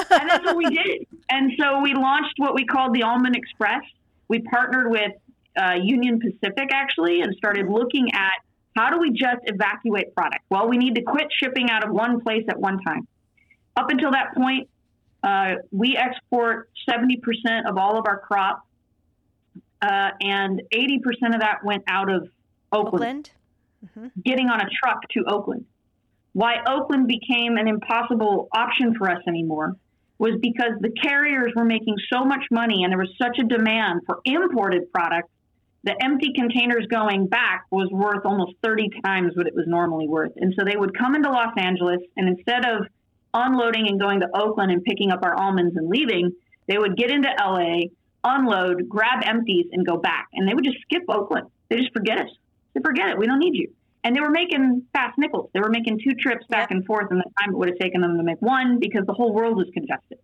and 0.09 0.29
that's 0.29 0.45
what 0.45 0.55
we 0.55 0.69
did. 0.69 1.05
And 1.29 1.51
so 1.59 1.81
we 1.81 1.93
launched 1.93 2.35
what 2.37 2.55
we 2.55 2.65
called 2.65 2.95
the 2.95 3.03
Almond 3.03 3.35
Express. 3.35 3.81
We 4.29 4.39
partnered 4.39 4.89
with 4.89 5.11
uh, 5.61 5.73
Union 5.81 6.19
Pacific 6.19 6.69
actually 6.71 7.21
and 7.21 7.35
started 7.35 7.67
looking 7.67 8.13
at 8.13 8.33
how 8.77 8.89
do 8.89 8.99
we 8.99 9.09
just 9.11 9.39
evacuate 9.43 10.15
product? 10.15 10.43
Well, 10.49 10.69
we 10.69 10.77
need 10.77 10.95
to 10.95 11.01
quit 11.01 11.27
shipping 11.31 11.69
out 11.69 11.83
of 11.83 11.91
one 11.91 12.21
place 12.21 12.45
at 12.47 12.59
one 12.59 12.79
time. 12.83 13.07
Up 13.75 13.89
until 13.89 14.11
that 14.11 14.33
point, 14.35 14.69
uh, 15.23 15.55
we 15.71 15.97
export 15.97 16.69
70% 16.89 17.17
of 17.67 17.77
all 17.77 17.97
of 17.97 18.05
our 18.07 18.19
crop, 18.19 18.65
uh, 19.81 20.09
and 20.21 20.61
80% 20.73 21.33
of 21.33 21.41
that 21.41 21.63
went 21.63 21.83
out 21.87 22.11
of 22.11 22.29
Oakland, 22.71 22.71
Oakland? 22.71 23.31
Mm-hmm. 23.85 24.07
getting 24.23 24.49
on 24.49 24.61
a 24.61 24.67
truck 24.81 25.01
to 25.11 25.23
Oakland. 25.27 25.65
Why 26.33 26.55
Oakland 26.67 27.07
became 27.07 27.57
an 27.57 27.67
impossible 27.67 28.47
option 28.51 28.95
for 28.95 29.09
us 29.09 29.21
anymore 29.27 29.75
was 30.19 30.33
because 30.41 30.71
the 30.81 30.89
carriers 30.89 31.53
were 31.55 31.65
making 31.65 31.95
so 32.11 32.25
much 32.25 32.43
money 32.51 32.83
and 32.83 32.91
there 32.91 32.99
was 32.99 33.13
such 33.21 33.37
a 33.39 33.43
demand 33.43 34.01
for 34.05 34.19
imported 34.25 34.91
product 34.91 35.29
the 35.87 35.95
empty 36.03 36.33
containers 36.35 36.85
going 36.87 37.27
back 37.27 37.65
was 37.71 37.89
worth 37.91 38.25
almost 38.25 38.55
30 38.61 38.89
times 39.05 39.31
what 39.35 39.47
it 39.47 39.55
was 39.55 39.65
normally 39.67 40.07
worth. 40.07 40.33
And 40.35 40.53
so 40.57 40.65
they 40.65 40.75
would 40.75 40.97
come 40.97 41.15
into 41.15 41.29
Los 41.29 41.53
Angeles 41.57 42.01
and 42.17 42.27
instead 42.27 42.65
of 42.65 42.87
unloading 43.33 43.87
and 43.87 43.99
going 43.99 44.21
to 44.21 44.27
Oakland 44.33 44.71
and 44.71 44.83
picking 44.83 45.11
up 45.11 45.19
our 45.23 45.35
almonds 45.35 45.75
and 45.75 45.89
leaving, 45.89 46.31
they 46.67 46.77
would 46.77 46.97
get 46.97 47.11
into 47.11 47.29
LA, 47.39 47.87
unload, 48.23 48.89
grab 48.89 49.23
empties, 49.25 49.67
and 49.71 49.85
go 49.85 49.97
back. 49.97 50.27
And 50.33 50.47
they 50.47 50.53
would 50.53 50.63
just 50.63 50.77
skip 50.81 51.03
Oakland. 51.07 51.47
They 51.69 51.77
just 51.77 51.93
forget 51.93 52.19
us. 52.19 52.29
They 52.73 52.81
forget 52.81 53.09
it. 53.09 53.17
We 53.17 53.25
don't 53.25 53.39
need 53.39 53.55
you. 53.55 53.71
And 54.03 54.15
they 54.15 54.21
were 54.21 54.31
making 54.31 54.83
fast 54.93 55.17
nickels. 55.17 55.49
They 55.53 55.59
were 55.59 55.69
making 55.69 55.99
two 55.99 56.13
trips 56.13 56.45
back 56.47 56.71
and 56.71 56.85
forth 56.85 57.11
in 57.11 57.17
the 57.17 57.23
time 57.39 57.53
it 57.53 57.57
would 57.57 57.69
have 57.69 57.79
taken 57.79 58.01
them 58.01 58.17
to 58.17 58.23
make 58.23 58.41
one 58.41 58.79
because 58.79 59.05
the 59.05 59.13
whole 59.13 59.33
world 59.33 59.57
was 59.57 59.67
congested. 59.73 60.19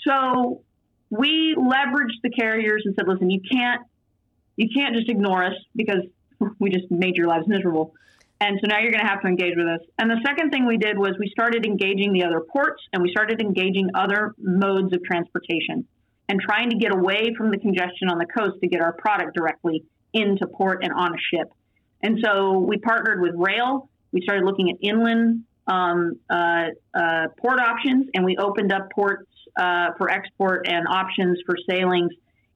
So 0.00 0.62
we 1.10 1.54
leveraged 1.56 2.22
the 2.22 2.30
carriers 2.30 2.82
and 2.84 2.94
said, 2.96 3.06
listen, 3.06 3.30
you 3.30 3.40
can't 3.50 3.82
you 4.56 4.68
can't 4.74 4.94
just 4.94 5.08
ignore 5.08 5.44
us 5.44 5.54
because 5.74 6.02
we 6.58 6.70
just 6.70 6.90
made 6.90 7.16
your 7.16 7.26
lives 7.26 7.46
miserable. 7.46 7.94
And 8.44 8.60
so 8.60 8.66
now 8.68 8.78
you're 8.78 8.90
going 8.90 9.02
to 9.02 9.10
have 9.10 9.22
to 9.22 9.26
engage 9.26 9.54
with 9.56 9.66
us. 9.66 9.80
And 9.98 10.10
the 10.10 10.20
second 10.22 10.50
thing 10.50 10.66
we 10.66 10.76
did 10.76 10.98
was 10.98 11.12
we 11.18 11.30
started 11.30 11.64
engaging 11.64 12.12
the 12.12 12.24
other 12.24 12.40
ports 12.40 12.82
and 12.92 13.02
we 13.02 13.10
started 13.10 13.40
engaging 13.40 13.88
other 13.94 14.34
modes 14.36 14.92
of 14.92 15.02
transportation 15.02 15.86
and 16.28 16.38
trying 16.38 16.68
to 16.68 16.76
get 16.76 16.94
away 16.94 17.34
from 17.38 17.50
the 17.50 17.56
congestion 17.56 18.10
on 18.10 18.18
the 18.18 18.26
coast 18.26 18.60
to 18.60 18.68
get 18.68 18.82
our 18.82 18.92
product 18.92 19.34
directly 19.34 19.82
into 20.12 20.46
port 20.46 20.84
and 20.84 20.92
on 20.92 21.14
a 21.14 21.16
ship. 21.30 21.54
And 22.02 22.18
so 22.22 22.58
we 22.58 22.76
partnered 22.76 23.22
with 23.22 23.32
rail. 23.34 23.88
We 24.12 24.20
started 24.20 24.44
looking 24.44 24.68
at 24.68 24.76
inland 24.82 25.44
um, 25.66 26.20
uh, 26.28 26.66
uh, 26.94 27.28
port 27.38 27.60
options 27.60 28.08
and 28.12 28.26
we 28.26 28.36
opened 28.36 28.72
up 28.72 28.90
ports 28.94 29.26
uh, 29.56 29.92
for 29.96 30.10
export 30.10 30.68
and 30.68 30.86
options 30.86 31.38
for 31.46 31.56
sailings 31.66 32.12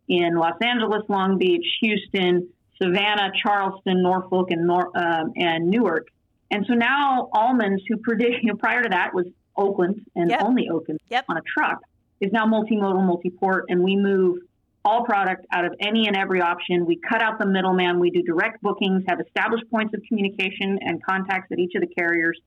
in 0.06 0.36
Los 0.36 0.60
Angeles, 0.60 1.02
Long 1.08 1.38
Beach, 1.38 1.64
Houston, 1.80 2.50
Savannah, 2.82 3.32
Charleston, 3.42 4.02
Norfolk, 4.02 4.50
and, 4.50 4.66
Nor- 4.66 4.96
um, 4.96 5.32
and 5.36 5.68
Newark. 5.68 6.08
And 6.50 6.64
so 6.66 6.74
now 6.74 7.28
almonds, 7.32 7.82
who 7.88 7.98
predict, 7.98 8.42
you 8.42 8.48
know, 8.52 8.56
prior 8.56 8.82
to 8.82 8.88
that 8.90 9.14
was 9.14 9.26
Oakland 9.56 10.06
and 10.14 10.30
yep. 10.30 10.42
only 10.42 10.68
Oakland 10.68 11.00
yep. 11.10 11.24
on 11.28 11.36
a 11.36 11.42
truck, 11.42 11.80
is 12.20 12.32
now 12.32 12.46
multimodal, 12.46 13.04
multi-port, 13.06 13.66
and 13.68 13.82
we 13.82 13.96
move 13.96 14.38
all 14.84 15.04
product 15.04 15.44
out 15.52 15.64
of 15.64 15.74
any 15.80 16.06
and 16.06 16.16
every 16.16 16.40
option. 16.40 16.86
We 16.86 16.96
cut 16.96 17.20
out 17.20 17.38
the 17.38 17.46
middleman. 17.46 17.98
We 17.98 18.10
do 18.10 18.22
direct 18.22 18.62
bookings, 18.62 19.04
have 19.08 19.20
established 19.20 19.64
points 19.70 19.92
of 19.94 20.02
communication 20.08 20.78
and 20.80 21.04
contacts 21.04 21.52
at 21.52 21.58
each 21.58 21.74
of 21.74 21.82
the 21.82 21.88
carriers. 21.88 22.38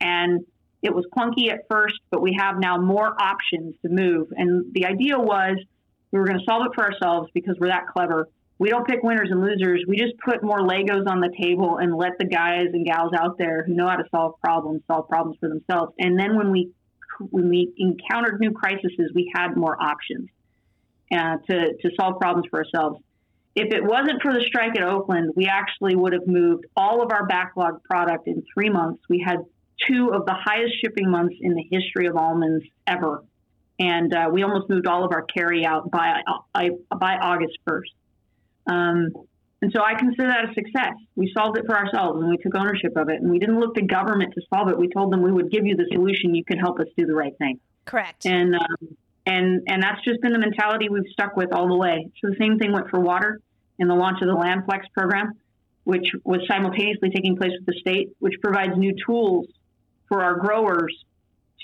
And 0.00 0.44
it 0.80 0.94
was 0.94 1.04
clunky 1.16 1.52
at 1.52 1.66
first, 1.70 2.00
but 2.10 2.20
we 2.22 2.36
have 2.38 2.58
now 2.58 2.78
more 2.78 3.14
options 3.20 3.74
to 3.82 3.88
move. 3.88 4.28
And 4.36 4.72
the 4.72 4.86
idea 4.86 5.18
was 5.18 5.56
we 6.10 6.18
were 6.18 6.24
going 6.24 6.38
to 6.38 6.44
solve 6.44 6.66
it 6.66 6.72
for 6.74 6.84
ourselves 6.84 7.30
because 7.34 7.56
we're 7.58 7.68
that 7.68 7.86
clever 7.86 8.28
we 8.62 8.70
don't 8.70 8.86
pick 8.86 9.02
winners 9.02 9.28
and 9.28 9.40
losers. 9.40 9.84
We 9.88 9.96
just 9.96 10.16
put 10.24 10.40
more 10.40 10.60
Legos 10.60 11.08
on 11.08 11.20
the 11.20 11.34
table 11.36 11.78
and 11.78 11.96
let 11.96 12.12
the 12.20 12.26
guys 12.26 12.66
and 12.72 12.86
gals 12.86 13.10
out 13.12 13.36
there 13.36 13.64
who 13.64 13.74
know 13.74 13.88
how 13.88 13.96
to 13.96 14.04
solve 14.14 14.40
problems 14.40 14.82
solve 14.86 15.08
problems 15.08 15.36
for 15.40 15.48
themselves. 15.48 15.92
And 15.98 16.16
then 16.16 16.36
when 16.36 16.52
we 16.52 16.70
when 17.18 17.48
we 17.48 17.72
encountered 17.76 18.38
new 18.38 18.52
crises, 18.52 19.10
we 19.16 19.32
had 19.34 19.56
more 19.56 19.76
options 19.82 20.28
uh, 21.12 21.38
to 21.50 21.74
to 21.74 21.90
solve 21.98 22.20
problems 22.20 22.46
for 22.50 22.64
ourselves. 22.64 23.00
If 23.56 23.74
it 23.74 23.82
wasn't 23.82 24.22
for 24.22 24.32
the 24.32 24.44
strike 24.46 24.78
at 24.78 24.84
Oakland, 24.84 25.32
we 25.34 25.46
actually 25.46 25.96
would 25.96 26.12
have 26.12 26.28
moved 26.28 26.66
all 26.76 27.02
of 27.02 27.10
our 27.10 27.26
backlog 27.26 27.82
product 27.82 28.28
in 28.28 28.44
three 28.54 28.70
months. 28.70 29.02
We 29.08 29.24
had 29.26 29.38
two 29.88 30.12
of 30.14 30.24
the 30.24 30.34
highest 30.34 30.74
shipping 30.80 31.10
months 31.10 31.34
in 31.40 31.54
the 31.54 31.64
history 31.68 32.06
of 32.06 32.16
almonds 32.16 32.64
ever, 32.86 33.24
and 33.80 34.14
uh, 34.14 34.30
we 34.32 34.44
almost 34.44 34.70
moved 34.70 34.86
all 34.86 35.04
of 35.04 35.10
our 35.10 35.22
carry 35.22 35.66
out 35.66 35.90
by 35.90 36.22
uh, 36.54 36.68
by 36.96 37.16
August 37.16 37.58
first. 37.66 37.90
Um, 38.66 39.08
and 39.62 39.72
so 39.74 39.80
I 39.82 39.94
consider 39.94 40.28
that 40.28 40.50
a 40.50 40.54
success. 40.54 40.94
We 41.14 41.32
solved 41.36 41.56
it 41.56 41.64
for 41.66 41.76
ourselves 41.76 42.20
and 42.20 42.28
we 42.28 42.36
took 42.36 42.56
ownership 42.56 42.96
of 42.96 43.08
it. 43.08 43.20
And 43.20 43.30
we 43.30 43.38
didn't 43.38 43.60
look 43.60 43.76
to 43.76 43.82
government 43.82 44.34
to 44.34 44.42
solve 44.52 44.68
it. 44.68 44.76
We 44.76 44.88
told 44.88 45.12
them 45.12 45.22
we 45.22 45.30
would 45.30 45.52
give 45.52 45.64
you 45.64 45.76
the 45.76 45.86
solution. 45.92 46.34
You 46.34 46.44
could 46.44 46.58
help 46.58 46.80
us 46.80 46.86
do 46.96 47.06
the 47.06 47.14
right 47.14 47.36
thing. 47.38 47.60
Correct. 47.84 48.26
And 48.26 48.56
um, 48.56 48.96
and 49.24 49.62
and 49.68 49.82
that's 49.82 50.02
just 50.04 50.20
been 50.20 50.32
the 50.32 50.38
mentality 50.38 50.88
we've 50.88 51.10
stuck 51.12 51.36
with 51.36 51.52
all 51.52 51.68
the 51.68 51.76
way. 51.76 52.10
So 52.20 52.30
the 52.30 52.36
same 52.40 52.58
thing 52.58 52.72
went 52.72 52.90
for 52.90 52.98
water 52.98 53.40
in 53.78 53.86
the 53.86 53.94
launch 53.94 54.18
of 54.20 54.26
the 54.26 54.34
LandFlex 54.34 54.80
program, 54.92 55.32
which 55.84 56.08
was 56.24 56.40
simultaneously 56.48 57.10
taking 57.10 57.36
place 57.36 57.52
with 57.56 57.66
the 57.66 57.80
state, 57.80 58.10
which 58.18 58.34
provides 58.42 58.76
new 58.76 58.94
tools 59.06 59.46
for 60.08 60.24
our 60.24 60.34
growers 60.34 61.04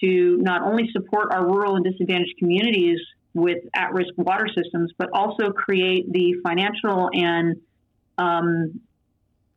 to 0.01 0.37
not 0.41 0.63
only 0.63 0.89
support 0.93 1.33
our 1.33 1.45
rural 1.45 1.75
and 1.75 1.85
disadvantaged 1.85 2.39
communities 2.39 3.01
with 3.39 3.59
at 3.75 3.93
risk 3.93 4.11
water 4.17 4.49
systems, 4.49 4.93
but 4.99 5.09
also 5.13 5.51
create 5.51 6.13
the 6.13 6.35
financial 6.43 7.11
and 7.13 7.57
um, 8.19 8.81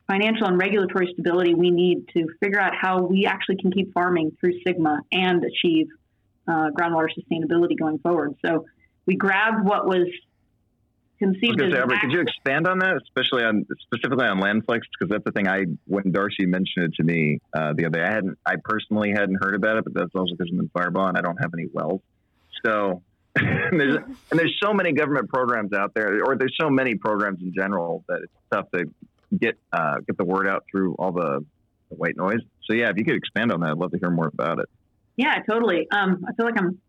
financial 0.08 0.48
and 0.48 0.58
regulatory 0.58 1.10
stability 1.14 1.54
we 1.54 1.72
need 1.72 2.08
to 2.10 2.28
figure 2.42 2.60
out 2.60 2.74
how 2.80 3.02
we 3.02 3.26
actually 3.26 3.56
can 3.58 3.72
keep 3.72 3.94
farming 3.94 4.36
through 4.40 4.54
SGMA 4.66 5.00
and 5.12 5.44
achieve 5.44 5.88
uh, 6.48 6.70
groundwater 6.78 7.08
sustainability 7.18 7.78
going 7.80 7.98
forward. 8.00 8.36
So 8.46 8.66
we 9.06 9.16
grabbed 9.16 9.66
what 9.66 9.88
was 9.88 10.08
conceived 11.22 11.62
as. 11.62 11.72
Say, 11.72 11.98
could 12.02 12.12
you 12.12 12.22
expand 12.22 12.68
on 12.68 12.80
that, 12.80 13.00
especially 13.04 13.44
on 13.44 13.66
specifically 13.80 14.26
on 14.26 14.40
LandFlex? 14.40 14.82
Because 15.00 15.10
that's 15.10 15.24
the 15.24 15.32
thing 15.32 15.48
I 15.48 15.66
when 15.86 16.12
Darcy 16.12 16.46
mentioned 16.46 16.86
it 16.86 16.94
to 16.96 17.04
me 17.04 17.40
uh, 17.56 17.74
the 17.74 17.86
other 17.86 18.00
day, 18.00 18.04
I 18.04 18.12
hadn't, 18.12 18.38
I 18.46 18.56
personally 18.64 19.12
hadn't 19.12 19.38
heard 19.42 19.56
about 19.56 19.78
it, 19.78 19.86
but 19.86 19.94
that's 19.94 20.14
also 20.16 20.36
because 20.36 20.52
I'm 20.52 20.60
in 20.60 20.70
Firebaugh 20.70 21.10
and 21.10 21.18
I 21.18 21.22
don't 21.22 21.38
have 21.38 21.52
any 21.54 21.68
wells. 21.72 22.02
So 22.66 23.02
and, 23.36 23.80
there's, 23.80 23.98
and 23.98 24.40
there's 24.40 24.58
so 24.62 24.74
many 24.74 24.92
government 24.92 25.30
programs 25.30 25.74
out 25.74 25.94
there, 25.94 26.24
or 26.24 26.36
there's 26.36 26.56
so 26.60 26.70
many 26.70 26.96
programs 26.96 27.42
in 27.42 27.54
general 27.54 28.04
that 28.08 28.22
it's 28.24 28.34
tough 28.52 28.70
to 28.72 28.86
get 29.40 29.58
uh, 29.72 30.00
get 30.06 30.18
the 30.18 30.26
word 30.26 30.48
out 30.48 30.66
through 30.70 30.96
all 30.96 31.12
the, 31.12 31.46
the, 31.90 31.96
white 31.96 32.18
noise. 32.18 32.42
So 32.66 32.74
yeah, 32.74 32.90
if 32.90 32.98
you 32.98 33.06
could 33.06 33.16
expand 33.16 33.52
on 33.52 33.62
that, 33.62 33.72
I'd 33.72 33.78
love 33.78 33.92
to 33.92 34.00
hear 34.00 34.10
more 34.10 34.28
about 34.28 34.60
it. 34.60 34.70
Yeah, 35.16 35.38
totally. 35.50 35.88
Um, 35.92 36.26
I 36.28 36.34
feel 36.34 36.46
like 36.46 36.58
I'm 36.58 36.80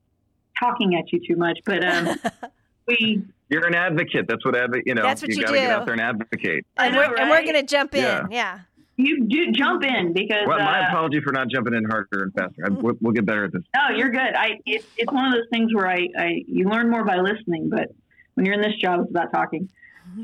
talking 0.58 0.96
at 0.96 1.12
you 1.12 1.20
too 1.26 1.37
much, 1.37 1.58
but 1.64 1.84
um, 1.84 2.16
we. 2.87 3.22
You're 3.49 3.66
an 3.66 3.75
advocate. 3.75 4.26
That's 4.28 4.44
what 4.46 4.56
advocate. 4.56 4.87
You 4.87 4.94
know, 4.94 5.02
That's 5.02 5.20
what 5.20 5.30
you, 5.30 5.37
you 5.37 5.44
got 5.44 5.52
to 5.52 5.58
get 5.58 5.70
out 5.70 5.84
there 5.84 5.92
and 5.92 6.00
advocate. 6.00 6.64
And, 6.78 6.94
know, 6.94 7.00
we're, 7.00 7.14
right? 7.14 7.28
we're 7.28 7.42
going 7.42 7.66
to 7.66 7.70
jump 7.70 7.94
in. 7.94 8.02
Yeah. 8.02 8.26
yeah. 8.30 8.58
You 9.02 9.26
do 9.26 9.52
jump 9.52 9.85
in 9.85 10.12
because 10.12 10.47
Well, 10.47 10.59
my 10.59 10.85
uh, 10.85 10.88
apology 10.88 11.21
for 11.21 11.32
not 11.32 11.49
jumping 11.49 11.75
in 11.75 11.85
harder 11.85 12.23
and 12.25 12.32
faster. 12.35 12.64
I, 12.64 12.68
we'll, 12.71 12.94
we'll 13.00 13.12
get 13.12 13.26
better 13.26 13.44
at 13.44 13.52
this. 13.52 13.62
no, 13.75 13.97
you're 13.97 14.11
good. 14.11 14.35
I 14.35 14.61
it, 14.66 14.85
it's 14.97 15.12
one 15.12 15.26
of 15.26 15.32
those 15.32 15.49
things 15.50 15.75
where 15.75 15.88
I, 15.88 16.09
I 16.18 16.42
you 16.47 16.68
learn 16.68 16.90
more 16.90 17.04
by 17.04 17.18
listening, 17.18 17.68
but 17.68 17.88
when 18.35 18.47
you're 18.47 18.54
in 18.54 18.62
this 18.62 18.76
job, 18.80 19.00
it's 19.00 19.11
about 19.11 19.32
talking. 19.32 19.68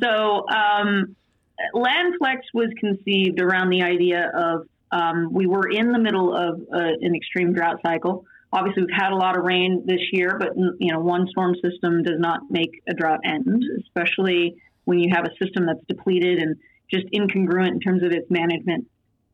So 0.01 0.47
um, 0.49 1.15
Landflex 1.75 2.39
was 2.55 2.71
conceived 2.79 3.41
around 3.41 3.71
the 3.71 3.83
idea 3.83 4.31
of 4.35 4.67
um, 4.91 5.33
we 5.33 5.47
were 5.47 5.69
in 5.69 5.93
the 5.93 5.99
middle 5.99 6.35
of 6.35 6.61
uh, 6.73 6.93
an 7.01 7.15
extreme 7.15 7.53
drought 7.53 7.81
cycle. 7.85 8.25
Obviously, 8.53 8.85
we've 8.85 8.97
had 8.97 9.13
a 9.13 9.17
lot 9.17 9.37
of 9.37 9.45
rain 9.45 9.83
this 9.85 10.01
year, 10.13 10.37
but 10.39 10.57
you 10.79 10.93
know, 10.93 11.01
one 11.01 11.27
storm 11.29 11.55
system 11.63 12.03
does 12.03 12.19
not 12.19 12.41
make 12.51 12.83
a 12.89 12.95
drought 12.95 13.21
end, 13.25 13.63
especially 13.81 14.57
when 14.85 14.99
you 14.99 15.11
have 15.13 15.27
a 15.27 15.45
system 15.45 15.67
that's 15.67 15.85
depleted 15.87 16.39
and 16.39 16.57
just 16.91 17.07
incongruent 17.13 17.69
in 17.69 17.81
terms 17.81 18.03
of 18.03 18.13
its 18.13 18.31
management 18.31 18.87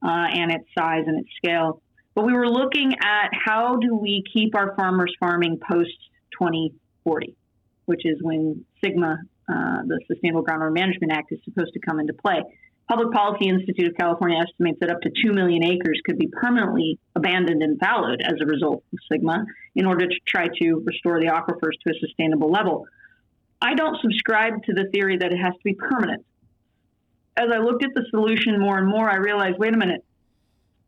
uh, 0.03 0.27
and 0.31 0.53
its 0.53 0.65
size 0.77 1.05
and 1.07 1.21
its 1.21 1.29
scale. 1.37 1.81
But 2.15 2.25
we 2.25 2.33
were 2.33 2.49
looking 2.49 2.93
at 3.03 3.31
how 3.33 3.77
do 3.77 3.97
we 3.97 4.23
keep 4.33 4.55
our 4.55 4.75
farmers 4.77 5.15
farming 5.19 5.59
post 5.69 5.97
2040, 6.39 7.35
which 7.87 8.03
is 8.05 8.19
when 8.23 8.65
SGMA, 8.85 9.17
uh, 9.49 9.83
the 9.87 10.01
Sustainable 10.07 10.45
Groundwater 10.45 10.73
Management 10.73 11.13
Act, 11.13 11.33
is 11.33 11.41
supposed 11.45 11.73
to 11.75 11.81
come 11.81 11.99
into 11.99 12.13
play. 12.13 12.43
Public 12.89 13.13
Policy 13.13 13.49
Institute 13.49 13.89
of 13.89 13.97
California 13.97 14.39
estimates 14.39 14.79
that 14.81 14.91
up 14.91 15.01
to 15.01 15.11
2 15.25 15.33
million 15.33 15.65
acres 15.65 16.01
could 16.05 16.19
be 16.19 16.29
permanently 16.29 16.99
abandoned 17.17 17.63
and 17.63 17.79
fallowed 17.79 18.21
as 18.21 18.35
a 18.43 18.47
result 18.47 18.85
of 18.93 18.99
SGMA 19.11 19.45
in 19.75 19.87
order 19.87 20.07
to 20.07 20.15
try 20.27 20.47
to 20.47 20.83
restore 20.85 21.19
the 21.19 21.27
aquifers 21.27 21.73
to 21.87 21.95
a 21.95 21.99
sustainable 21.99 22.51
level. 22.51 22.87
I 23.61 23.75
don't 23.75 23.97
subscribe 24.03 24.63
to 24.65 24.75
the 24.75 24.85
theory 24.93 25.17
that 25.17 25.33
it 25.33 25.39
has 25.39 25.55
to 25.55 25.65
be 25.65 25.75
permanent. 25.75 26.27
As 27.37 27.49
I 27.53 27.59
looked 27.59 27.85
at 27.85 27.91
the 27.95 28.05
solution 28.11 28.61
more 28.61 28.79
and 28.79 28.87
more, 28.87 29.11
I 29.11 29.17
realized 29.17 29.59
wait 29.59 29.75
a 29.75 29.77
minute, 29.77 30.05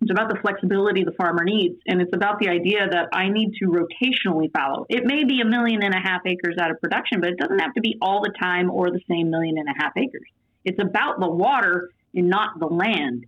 it's 0.01 0.11
about 0.11 0.29
the 0.29 0.39
flexibility 0.41 1.05
the 1.05 1.13
farmer 1.13 1.43
needs, 1.43 1.77
and 1.87 2.03
it's 2.03 2.15
about 2.15 2.39
the 2.39 2.49
idea 2.49 2.87
that 2.91 3.09
I 3.13 3.29
need 3.29 3.55
to 3.61 3.67
rotationally 3.67 4.53
fallow. 4.53 4.87
It 4.89 5.05
may 5.05 5.25
be 5.25 5.41
a 5.41 5.45
million 5.45 5.83
and 5.83 5.95
a 5.95 5.99
half 5.99 6.21
acres 6.27 6.57
out 6.61 6.71
of 6.71 6.81
production, 6.81 7.21
but 7.21 7.31
it 7.31 7.39
doesn't 7.39 7.59
have 7.59 7.73
to 7.75 7.81
be 7.81 7.97
all 8.03 8.21
the 8.21 8.33
time 8.41 8.71
or 8.71 8.91
the 8.91 9.01
same 9.09 9.31
million 9.31 9.57
and 9.59 9.69
a 9.69 9.73
half 9.83 9.93
acres. 9.97 10.29
It's 10.65 10.81
about 10.81 11.19
the 11.19 11.29
water 11.29 11.91
and 12.15 12.29
not 12.29 12.59
the 12.61 12.67
land. 12.67 13.25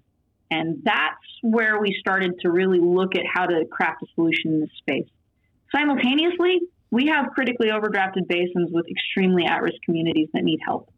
And 0.51 0.83
that's 0.85 1.17
where 1.43 1.81
we 1.81 1.97
started 1.99 2.39
to 2.41 2.51
really 2.51 2.81
look 2.81 3.15
at 3.15 3.23
how 3.33 3.47
to 3.47 3.65
craft 3.71 4.03
a 4.03 4.07
solution 4.15 4.55
in 4.55 4.61
this 4.61 4.71
space. 4.79 5.09
Simultaneously, 5.75 6.61
we 6.91 7.07
have 7.07 7.31
critically 7.35 7.69
overdrafted 7.69 8.29
basins 8.29 8.71
with 8.73 8.87
extremely 8.89 9.45
at 9.45 9.63
risk 9.63 9.77
communities 9.85 10.29
that 10.33 10.43
need 10.43 10.61
help. 10.65 10.91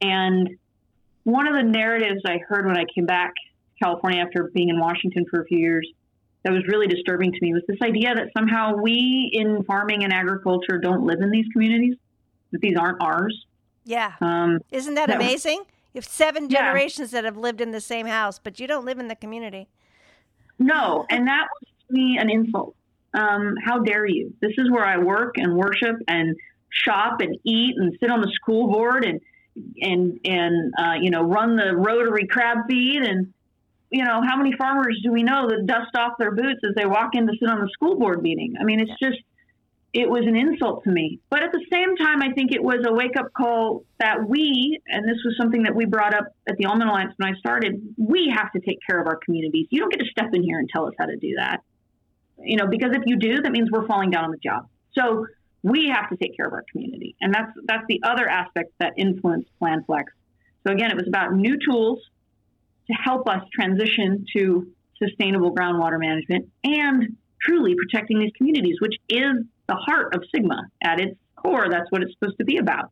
And 0.00 0.58
one 1.24 1.46
of 1.46 1.54
the 1.54 1.62
narratives 1.62 2.20
I 2.26 2.38
heard 2.38 2.66
when 2.66 2.76
I 2.76 2.84
came 2.94 3.06
back 3.06 3.32
to 3.34 3.84
California 3.84 4.20
after 4.22 4.50
being 4.54 4.68
in 4.68 4.78
Washington 4.78 5.24
for 5.30 5.42
a 5.42 5.44
few 5.44 5.58
years 5.58 5.88
that 6.44 6.52
was 6.52 6.62
really 6.66 6.86
disturbing 6.88 7.32
to 7.32 7.38
me 7.40 7.52
was 7.54 7.62
this 7.68 7.78
idea 7.82 8.14
that 8.14 8.28
somehow 8.36 8.74
we 8.74 9.30
in 9.32 9.62
farming 9.64 10.02
and 10.02 10.12
agriculture 10.12 10.78
don't 10.78 11.04
live 11.06 11.20
in 11.20 11.30
these 11.30 11.46
communities, 11.52 11.94
that 12.50 12.60
these 12.60 12.76
aren't 12.76 13.00
ours. 13.00 13.46
Yeah. 13.84 14.12
Um, 14.20 14.58
Isn't 14.72 14.94
that 14.94 15.06
that- 15.08 15.16
amazing? 15.16 15.58
You 15.94 15.98
have 15.98 16.04
seven 16.04 16.48
Yeah. 16.50 16.60
generations 16.62 17.10
that 17.12 17.24
have 17.24 17.36
lived 17.36 17.60
in 17.60 17.70
the 17.70 17.80
same 17.80 18.06
house, 18.06 18.38
but 18.38 18.58
you 18.58 18.66
don't 18.66 18.84
live 18.84 18.98
in 18.98 19.08
the 19.08 19.14
community. 19.14 19.68
No, 20.58 21.06
and 21.10 21.26
that 21.28 21.46
was 21.60 21.68
to 21.88 21.94
me 21.94 22.18
an 22.18 22.30
insult. 22.30 22.74
Um, 23.14 23.54
how 23.62 23.78
dare 23.80 24.06
you? 24.06 24.32
This 24.40 24.52
is 24.56 24.70
where 24.70 24.84
I 24.86 24.96
work 24.98 25.36
and 25.36 25.54
worship 25.54 25.96
and 26.08 26.34
shop 26.70 27.20
and 27.20 27.36
eat 27.44 27.74
and 27.76 27.94
sit 28.00 28.10
on 28.10 28.20
the 28.22 28.30
school 28.32 28.72
board 28.72 29.04
and 29.04 29.20
and 29.80 30.18
and 30.24 30.72
uh, 30.78 30.94
you 31.00 31.10
know 31.10 31.22
run 31.22 31.56
the 31.56 31.76
Rotary 31.76 32.26
crab 32.26 32.58
feed 32.68 33.02
and 33.02 33.32
you 33.90 34.04
know 34.04 34.22
how 34.26 34.36
many 34.36 34.52
farmers 34.56 34.98
do 35.02 35.12
we 35.12 35.22
know 35.22 35.48
that 35.48 35.66
dust 35.66 35.94
off 35.96 36.12
their 36.18 36.32
boots 36.32 36.60
as 36.68 36.74
they 36.74 36.86
walk 36.86 37.14
in 37.14 37.26
to 37.26 37.32
sit 37.38 37.48
on 37.48 37.60
the 37.60 37.68
school 37.72 37.98
board 37.98 38.22
meeting? 38.22 38.54
I 38.60 38.64
mean, 38.64 38.80
it's 38.80 38.98
just 39.00 39.18
it 39.92 40.08
was 40.08 40.24
an 40.26 40.36
insult 40.36 40.84
to 40.84 40.90
me. 40.90 41.20
But 41.28 41.42
at 41.42 41.52
the 41.52 41.64
same 41.70 41.96
time, 41.96 42.22
I 42.22 42.32
think 42.32 42.52
it 42.52 42.62
was 42.62 42.78
a 42.86 42.92
wake 42.92 43.16
up 43.18 43.26
call 43.36 43.84
that 44.00 44.26
we, 44.26 44.80
and 44.86 45.06
this 45.06 45.18
was 45.24 45.36
something 45.38 45.64
that 45.64 45.74
we 45.74 45.84
brought 45.84 46.14
up 46.14 46.24
at 46.48 46.56
the 46.56 46.64
Almond 46.64 46.88
Alliance 46.88 47.12
when 47.18 47.34
I 47.34 47.38
started, 47.38 47.94
we 47.98 48.32
have 48.34 48.50
to 48.52 48.60
take 48.60 48.78
care 48.88 49.00
of 49.00 49.06
our 49.06 49.16
communities. 49.16 49.66
You 49.70 49.80
don't 49.80 49.90
get 49.90 50.00
to 50.00 50.06
step 50.06 50.30
in 50.32 50.42
here 50.42 50.58
and 50.58 50.68
tell 50.70 50.86
us 50.86 50.94
how 50.98 51.06
to 51.06 51.16
do 51.16 51.34
that. 51.36 51.60
You 52.38 52.56
know, 52.56 52.66
because 52.66 52.92
if 52.92 53.02
you 53.04 53.16
do, 53.16 53.42
that 53.42 53.52
means 53.52 53.70
we're 53.70 53.86
falling 53.86 54.10
down 54.10 54.24
on 54.24 54.30
the 54.30 54.38
job. 54.38 54.66
So 54.94 55.26
we 55.62 55.88
have 55.94 56.08
to 56.10 56.16
take 56.16 56.36
care 56.36 56.46
of 56.46 56.52
our 56.52 56.64
community. 56.70 57.14
And 57.20 57.32
that's 57.32 57.52
that's 57.64 57.84
the 57.88 58.00
other 58.02 58.28
aspect 58.28 58.72
that 58.80 58.92
influenced 58.96 59.48
LandFlex. 59.60 60.04
So 60.66 60.72
again, 60.72 60.90
it 60.90 60.96
was 60.96 61.08
about 61.08 61.34
new 61.34 61.56
tools 61.58 62.00
to 62.88 62.92
help 62.94 63.28
us 63.28 63.42
transition 63.54 64.26
to 64.36 64.66
sustainable 64.98 65.54
groundwater 65.54 65.98
management 65.98 66.48
and 66.64 67.16
truly 67.40 67.74
protecting 67.74 68.18
these 68.18 68.32
communities, 68.36 68.76
which 68.80 68.94
is 69.08 69.44
the 69.68 69.74
heart 69.74 70.14
of 70.14 70.22
SGMA. 70.34 70.62
At 70.82 71.00
its 71.00 71.16
core, 71.36 71.68
that's 71.70 71.90
what 71.90 72.02
it's 72.02 72.12
supposed 72.14 72.38
to 72.38 72.44
be 72.44 72.58
about. 72.58 72.90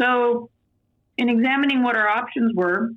So, 0.00 0.50
in 1.16 1.28
examining 1.28 1.82
what 1.82 1.96
our 1.96 2.08
options 2.08 2.52
were 2.54 2.90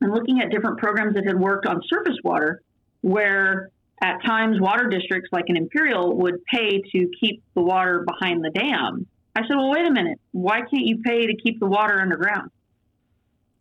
and 0.00 0.12
looking 0.12 0.40
at 0.40 0.50
different 0.50 0.78
programs 0.78 1.14
that 1.14 1.24
had 1.26 1.38
worked 1.38 1.66
on 1.66 1.80
surface 1.88 2.18
water, 2.22 2.60
where 3.00 3.70
at 4.02 4.22
times 4.24 4.60
water 4.60 4.88
districts 4.88 5.30
like 5.32 5.44
an 5.48 5.56
Imperial 5.56 6.16
would 6.16 6.44
pay 6.46 6.80
to 6.80 7.10
keep 7.18 7.42
the 7.54 7.62
water 7.62 8.04
behind 8.06 8.44
the 8.44 8.50
dam, 8.50 9.06
I 9.34 9.42
said, 9.42 9.56
well, 9.56 9.70
wait 9.70 9.86
a 9.86 9.90
minute. 9.90 10.18
Why 10.32 10.60
can't 10.60 10.84
you 10.84 10.98
pay 11.02 11.26
to 11.26 11.36
keep 11.36 11.60
the 11.60 11.66
water 11.66 12.00
underground? 12.00 12.50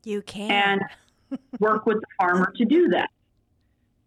You 0.04 0.22
can. 0.22 0.52
And 0.52 1.40
work 1.60 1.86
with 1.86 2.00
the 2.00 2.08
farmer 2.18 2.54
to 2.56 2.66
do 2.66 2.90
that. 2.90 3.10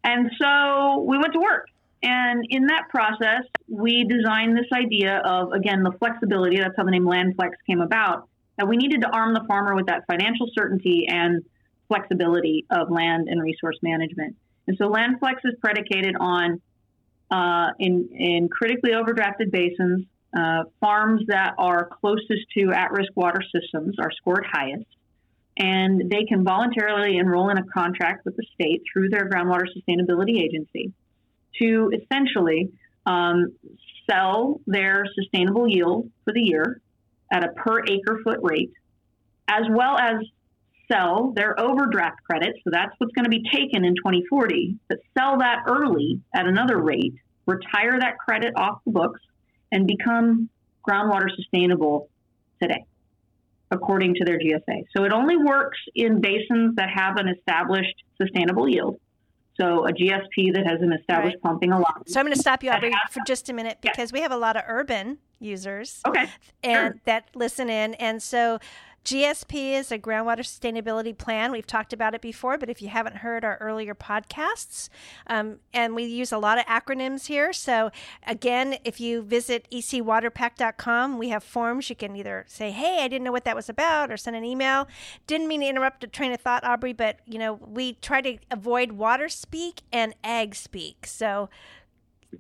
And 0.05 0.31
so 0.41 1.05
we 1.07 1.19
went 1.19 1.33
to 1.35 1.41
work. 1.41 1.67
And 2.03 2.45
in 2.51 2.67
that 2.67 2.89
process, 2.91 3.43
we 3.67 4.05
designed 4.05 4.57
this 4.57 4.67
idea 4.73 5.19
of, 5.25 5.53
again, 5.53 5.83
the 5.83 5.93
flexibility. 5.99 6.59
That's 6.59 6.75
how 6.77 6.85
the 6.85 6.93
name 6.93 7.05
Landflex 7.05 7.51
came 7.67 7.81
about. 7.81 8.29
That 8.57 8.69
we 8.69 8.77
needed 8.77 9.03
to 9.03 9.09
arm 9.09 9.35
the 9.35 9.45
farmer 9.49 9.75
with 9.75 9.87
that 9.87 10.05
financial 10.07 10.49
certainty 10.55 11.07
and 11.09 11.45
flexibility 11.89 12.67
of 12.71 12.91
land 12.91 13.29
and 13.29 13.43
resource 13.43 13.79
management. 13.83 14.37
And 14.69 14.77
so 14.77 14.91
Landflex 14.91 15.37
is 15.45 15.55
predicated 15.61 16.15
on, 16.21 16.61
uh, 17.31 17.69
in, 17.79 18.11
in 18.13 18.49
critically 18.51 18.91
overdrafted 18.91 19.51
basins, 19.51 20.05
uh, 20.39 20.65
farms 20.79 21.23
that 21.29 21.55
are 21.59 21.89
closest 22.01 22.43
to 22.57 22.71
at 22.73 22.93
risk 22.93 23.11
water 23.17 23.41
systems 23.43 23.97
are 23.99 24.11
scored 24.13 24.47
highest. 24.47 24.85
And 25.57 26.11
they 26.11 26.25
can 26.29 26.45
voluntarily 26.45 27.17
enroll 27.17 27.49
in 27.49 27.57
a 27.57 27.65
contract 27.65 28.27
with 28.27 28.37
the 28.37 28.45
state 28.55 28.83
through 28.93 29.09
their 29.09 29.29
groundwater 29.29 29.65
sustainability 29.75 30.43
agency 30.43 30.93
to 31.61 31.91
essentially 32.03 32.71
um, 33.07 33.55
sell 34.09 34.61
their 34.67 35.07
sustainable 35.15 35.67
yield 35.67 36.11
for 36.25 36.35
the 36.35 36.43
year 36.43 36.81
at 37.33 37.43
a 37.43 37.49
per 37.49 37.81
acre 37.89 38.21
foot 38.23 38.39
rate, 38.43 38.73
as 39.49 39.65
well 39.71 39.97
as 39.99 40.17
sell 40.91 41.33
their 41.35 41.59
overdraft 41.61 42.19
credit. 42.29 42.55
So 42.65 42.71
that's 42.73 42.93
what's 42.99 43.13
going 43.15 43.25
to 43.25 43.31
be 43.31 43.43
taken 43.53 43.85
in 43.85 43.95
2040, 43.97 44.77
but 44.89 44.99
sell 45.17 45.39
that 45.39 45.65
early 45.69 46.21
at 46.35 46.47
another 46.47 46.79
rate, 46.83 47.15
retire 47.47 47.99
that 48.01 48.19
credit 48.19 48.55
off 48.57 48.79
the 48.87 48.93
books, 48.93 49.21
and 49.71 49.87
become 49.87 50.49
groundwater 50.89 51.29
sustainable 51.35 52.09
today 52.63 52.85
according 53.71 54.15
to 54.15 54.25
their 54.25 54.39
GSA. 54.39 54.85
So 54.97 55.05
it 55.05 55.13
only 55.13 55.37
works 55.37 55.77
in 55.95 56.23
basins 56.23 56.75
that 56.77 56.89
have 56.95 57.17
an 57.19 57.29
established 57.29 57.95
sustainable 58.21 58.67
yield. 58.67 58.97
So 59.61 59.85
a 59.87 59.93
GSP 59.93 60.55
that 60.55 60.65
has 60.67 60.81
an 60.81 60.93
established 60.93 61.37
Right. 61.37 61.43
pumping 61.43 61.73
allotment. 61.73 62.09
so 62.09 62.19
I'm 62.19 62.25
going 62.25 62.35
to 62.35 62.41
stop 62.41 62.63
you, 62.63 62.71
Aubrey, 62.71 62.93
for 63.11 63.21
just 63.27 63.51
a 63.51 63.53
minute 63.53 63.79
because 63.83 64.11
we 64.13 64.21
have 64.23 64.33
a 64.33 64.37
lot 64.39 64.57
of 64.57 64.63
urban 64.69 65.19
users 65.41 66.01
Okay. 66.07 66.29
and 66.63 66.95
Sure. 66.95 67.01
that 67.05 67.29
listen 67.35 67.69
in. 67.69 67.95
And 67.95 68.23
so 68.23 68.59
GSP 69.05 69.73
is 69.73 69.91
a 69.91 69.99
groundwater 69.99 70.41
sustainability 70.41 71.17
plan. 71.17 71.51
We've 71.51 71.67
talked 71.67 71.93
about 71.93 72.15
it 72.15 72.21
before, 72.21 72.59
but 72.59 72.69
if 72.69 72.83
you 72.83 72.89
haven't 72.89 73.17
heard 73.17 73.45
our 73.45 73.57
earlier 73.59 73.95
podcasts, 73.95 74.89
um, 75.27 75.61
and 75.73 75.95
we 75.95 76.05
use 76.05 76.31
a 76.31 76.39
lot 76.39 76.59
of 76.59 76.65
acronyms 76.67 77.27
here. 77.27 77.53
So 77.53 77.91
again, 78.27 78.77
if 78.85 79.01
you 79.01 79.23
visit 79.23 79.67
ecwaterpack.com, 79.73 81.17
we 81.17 81.31
have 81.31 81.43
forms. 81.43 81.89
You 81.89 81.97
can 81.97 82.17
either 82.17 82.45
say, 82.49 82.71
"Hey, 82.71 83.03
I 83.03 83.09
didn't 83.09 83.25
know 83.25 83.33
what 83.33 83.45
that 83.45 83.57
was 83.57 83.69
about," 83.69 84.11
or 84.11 84.17
send 84.17 84.37
an 84.37 84.45
email. 84.45 84.87
Didn't 85.27 85.49
mean 85.49 85.61
to 85.61 85.67
interrupt 85.67 86.05
a 86.05 86.07
train 86.07 86.33
of 86.33 86.41
thought, 86.41 86.65
Aubrey, 86.65 86.93
but 86.93 87.21
you 87.25 87.39
know 87.39 87.55
we 87.55 87.95
try 87.95 88.21
to 88.21 88.39
avoid 88.51 88.93
water 88.93 89.29
speak 89.29 89.83
and 89.93 90.15
ag 90.23 90.55
speak. 90.55 91.07
So 91.07 91.49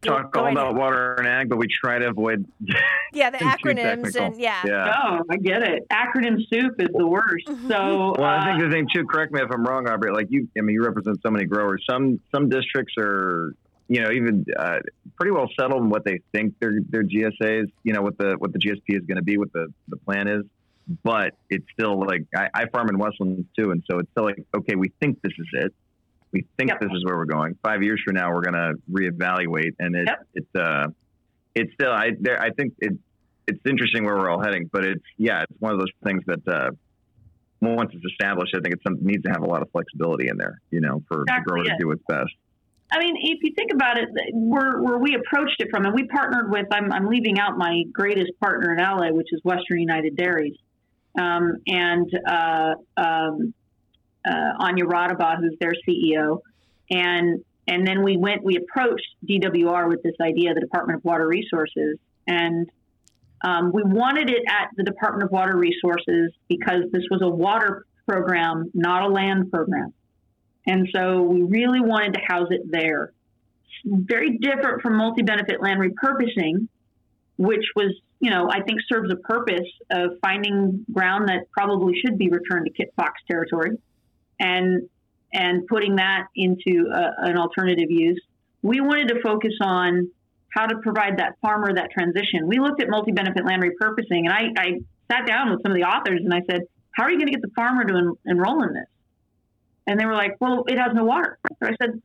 Talk 0.02 0.32
go 0.32 0.40
all 0.40 0.46
ahead. 0.46 0.58
about 0.58 0.74
water 0.74 1.14
and 1.14 1.26
ag, 1.26 1.48
but 1.48 1.56
we 1.58 1.66
try 1.66 1.98
to 1.98 2.08
avoid. 2.08 2.46
yeah, 3.12 3.30
the 3.30 3.38
acronyms 3.38 4.14
and 4.16 4.38
yeah. 4.38 4.62
Yeah. 4.64 4.94
Oh, 5.02 5.22
I 5.30 5.36
get 5.36 5.62
it. 5.62 5.88
Acronym 5.88 6.38
soup 6.52 6.74
is 6.78 6.88
the 6.94 7.06
worst. 7.06 7.48
So, 7.68 8.14
Well, 8.16 8.24
I 8.24 8.38
uh, 8.38 8.44
think 8.44 8.64
the 8.64 8.70
thing 8.70 8.86
too. 8.94 9.04
Correct 9.06 9.32
me 9.32 9.40
if 9.40 9.50
I'm 9.50 9.64
wrong, 9.64 9.88
Aubrey. 9.88 10.12
Like 10.12 10.26
you, 10.30 10.48
I 10.56 10.60
mean, 10.60 10.74
you 10.74 10.84
represent 10.84 11.18
so 11.22 11.30
many 11.30 11.44
growers. 11.44 11.84
Some 11.88 12.20
some 12.34 12.48
districts 12.48 12.94
are, 12.98 13.54
you 13.88 14.02
know, 14.02 14.10
even 14.10 14.46
uh, 14.58 14.78
pretty 15.16 15.32
well 15.32 15.48
settled 15.58 15.82
in 15.82 15.90
what 15.90 16.04
they 16.04 16.20
think 16.32 16.54
their 16.60 16.80
their 16.88 17.02
GSAs, 17.02 17.70
you 17.82 17.92
know, 17.92 18.02
what 18.02 18.16
the 18.18 18.36
what 18.38 18.52
the 18.52 18.58
GSP 18.58 18.96
is 18.96 19.04
going 19.06 19.16
to 19.16 19.22
be, 19.22 19.36
what 19.38 19.52
the 19.52 19.72
the 19.88 19.96
plan 19.96 20.28
is. 20.28 20.44
But 21.02 21.34
it's 21.50 21.66
still 21.72 21.98
like 21.98 22.24
I, 22.34 22.48
I 22.54 22.66
farm 22.68 22.88
in 22.88 22.98
Westlands 22.98 23.46
too, 23.58 23.70
and 23.70 23.82
so 23.90 23.98
it's 23.98 24.10
still 24.12 24.24
like 24.24 24.42
okay, 24.56 24.76
we 24.76 24.92
think 25.00 25.20
this 25.22 25.32
is 25.38 25.46
it, 25.52 25.74
We 26.32 26.44
think 26.56 26.70
Yep. 26.70 26.80
this 26.80 26.90
is 26.92 27.04
where 27.04 27.16
we're 27.16 27.24
going. 27.24 27.56
Five 27.62 27.82
years 27.82 28.00
from 28.04 28.16
now, 28.16 28.32
we're 28.32 28.42
going 28.42 28.54
to 28.54 28.74
reevaluate, 28.90 29.74
and 29.78 29.94
it, 29.96 30.06
Yep. 30.06 30.26
it's 30.34 30.54
uh, 30.54 30.88
it's 31.54 31.72
still. 31.74 31.92
I 31.92 32.10
there, 32.20 32.40
I 32.40 32.50
think 32.50 32.74
it 32.78 32.92
it's 33.46 33.60
interesting 33.66 34.04
where 34.04 34.16
we're 34.16 34.30
all 34.30 34.42
heading, 34.42 34.68
but 34.72 34.84
it's 34.84 35.04
yeah, 35.16 35.42
it's 35.42 35.60
one 35.60 35.72
of 35.72 35.78
those 35.78 35.88
things 36.04 36.22
that 36.26 36.46
uh, 36.46 36.70
once 37.60 37.90
it's 37.94 38.04
established, 38.04 38.54
I 38.54 38.60
think 38.60 38.74
it 38.74 39.02
needs 39.02 39.24
to 39.24 39.30
have 39.30 39.42
a 39.42 39.46
lot 39.46 39.62
of 39.62 39.70
flexibility 39.70 40.28
in 40.28 40.36
there, 40.36 40.60
you 40.70 40.80
know, 40.80 41.02
for 41.08 41.24
the 41.26 41.40
grower 41.44 41.64
to 41.64 41.76
do 41.78 41.90
its 41.90 42.02
best. 42.08 42.30
I 42.90 42.98
mean, 43.00 43.16
if 43.16 43.40
you 43.42 43.52
think 43.54 43.72
about 43.72 43.98
it, 43.98 44.08
where, 44.32 44.80
where 44.80 44.96
we 44.96 45.14
approached 45.14 45.56
it 45.60 45.68
from, 45.70 45.84
and 45.84 45.94
we 45.94 46.04
partnered 46.04 46.50
with, 46.50 46.66
I'm, 46.72 46.90
I'm 46.90 47.06
leaving 47.06 47.38
out 47.38 47.58
my 47.58 47.82
greatest 47.92 48.30
partner 48.40 48.72
in 48.72 48.78
LA, 48.78 49.10
which 49.10 49.26
is 49.30 49.40
Western 49.44 49.80
United 49.80 50.16
Dairies, 50.16 50.56
um, 51.18 51.56
and 51.66 52.10
uh, 52.26 52.74
um, 52.96 53.52
uh, 54.26 54.52
Anja 54.60 54.82
Raudabaugh, 54.82 55.38
who's 55.38 55.56
their 55.60 55.72
CEO. 55.86 56.40
And, 56.90 57.44
and 57.66 57.86
then 57.86 58.02
we 58.02 58.16
went, 58.16 58.42
we 58.42 58.56
approached 58.56 59.06
DWR 59.28 59.88
with 59.88 60.02
this 60.02 60.14
idea, 60.20 60.54
the 60.54 60.60
Department 60.60 60.98
of 60.98 61.04
Water 61.04 61.26
Resources. 61.26 61.98
And 62.26 62.70
um, 63.44 63.72
we 63.72 63.82
wanted 63.84 64.30
it 64.30 64.42
at 64.48 64.70
the 64.76 64.82
Department 64.82 65.24
of 65.24 65.30
Water 65.30 65.56
Resources 65.56 66.32
because 66.48 66.84
this 66.92 67.04
was 67.10 67.22
a 67.22 67.28
water 67.28 67.86
program, 68.06 68.70
not 68.74 69.02
a 69.02 69.08
land 69.08 69.50
program. 69.50 69.92
And 70.66 70.88
so 70.94 71.22
we 71.22 71.42
really 71.42 71.80
wanted 71.80 72.14
to 72.14 72.20
house 72.26 72.48
it 72.50 72.62
there. 72.70 73.12
Very 73.84 74.38
different 74.38 74.82
from 74.82 74.96
multi 74.96 75.22
benefit 75.22 75.62
land 75.62 75.80
repurposing, 75.80 76.68
which 77.36 77.64
was, 77.76 77.94
you 78.18 78.30
know, 78.30 78.50
I 78.50 78.62
think 78.62 78.80
serves 78.92 79.10
a 79.12 79.16
purpose 79.16 79.68
of 79.90 80.12
finding 80.20 80.84
ground 80.92 81.28
that 81.28 81.50
probably 81.52 81.94
should 82.04 82.18
be 82.18 82.28
returned 82.28 82.66
to 82.66 82.72
Kit 82.72 82.92
Fox 82.96 83.20
territory 83.28 83.78
and 84.40 84.88
and 85.32 85.66
putting 85.66 85.96
that 85.96 86.26
into 86.34 86.90
a, 86.92 87.28
an 87.28 87.36
alternative 87.36 87.90
use. 87.90 88.20
We 88.62 88.80
wanted 88.80 89.08
to 89.08 89.20
focus 89.22 89.52
on 89.60 90.10
how 90.54 90.66
to 90.66 90.78
provide 90.78 91.18
that 91.18 91.34
farmer 91.42 91.72
that 91.74 91.90
transition. 91.90 92.46
We 92.46 92.58
looked 92.58 92.80
at 92.82 92.88
multi 92.88 93.12
benefit 93.12 93.44
land 93.44 93.62
repurposing, 93.62 94.24
and 94.26 94.30
I, 94.32 94.44
I 94.56 94.80
sat 95.10 95.26
down 95.26 95.50
with 95.50 95.62
some 95.62 95.72
of 95.72 95.76
the 95.76 95.84
authors 95.84 96.20
and 96.24 96.32
I 96.32 96.40
said, 96.50 96.62
How 96.92 97.04
are 97.04 97.10
you 97.10 97.16
going 97.18 97.26
to 97.26 97.32
get 97.32 97.42
the 97.42 97.50
farmer 97.54 97.84
to 97.84 97.94
en- 97.94 98.14
enroll 98.26 98.62
in 98.62 98.72
this? 98.72 98.86
And 99.86 99.98
they 99.98 100.04
were 100.06 100.14
like, 100.14 100.36
"Well, 100.40 100.64
it 100.68 100.78
has 100.78 100.92
no 100.94 101.04
water." 101.04 101.38
So 101.62 101.68
I 101.68 101.74
said, 101.80 102.02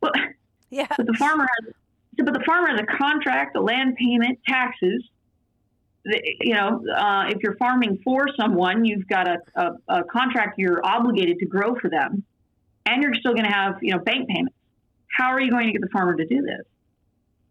"Well, 0.00 0.12
Yeah. 0.70 0.88
but 0.96 1.06
the 1.06 1.14
farmer 1.14 1.44
has, 1.44 1.72
I 1.72 2.16
said, 2.16 2.24
but 2.26 2.34
the 2.34 2.44
farmer 2.44 2.68
has 2.68 2.80
a 2.80 2.86
contract, 2.98 3.56
a 3.56 3.60
land 3.60 3.94
payment, 3.96 4.40
taxes. 4.48 5.04
You 6.04 6.54
know, 6.54 6.84
uh, 6.94 7.24
if 7.28 7.42
you're 7.42 7.56
farming 7.56 8.00
for 8.04 8.26
someone, 8.38 8.84
you've 8.84 9.08
got 9.08 9.26
a, 9.26 9.38
a, 9.54 9.70
a 9.88 10.04
contract 10.04 10.58
you're 10.58 10.84
obligated 10.84 11.38
to 11.38 11.46
grow 11.46 11.74
for 11.76 11.88
them, 11.88 12.24
and 12.84 13.02
you're 13.02 13.14
still 13.14 13.32
going 13.32 13.46
to 13.46 13.52
have 13.52 13.76
you 13.82 13.92
know 13.92 13.98
bank 13.98 14.28
payments. 14.28 14.56
How 15.08 15.28
are 15.28 15.40
you 15.40 15.50
going 15.50 15.66
to 15.66 15.72
get 15.72 15.80
the 15.80 15.88
farmer 15.92 16.14
to 16.14 16.26
do 16.26 16.42
this? 16.42 16.66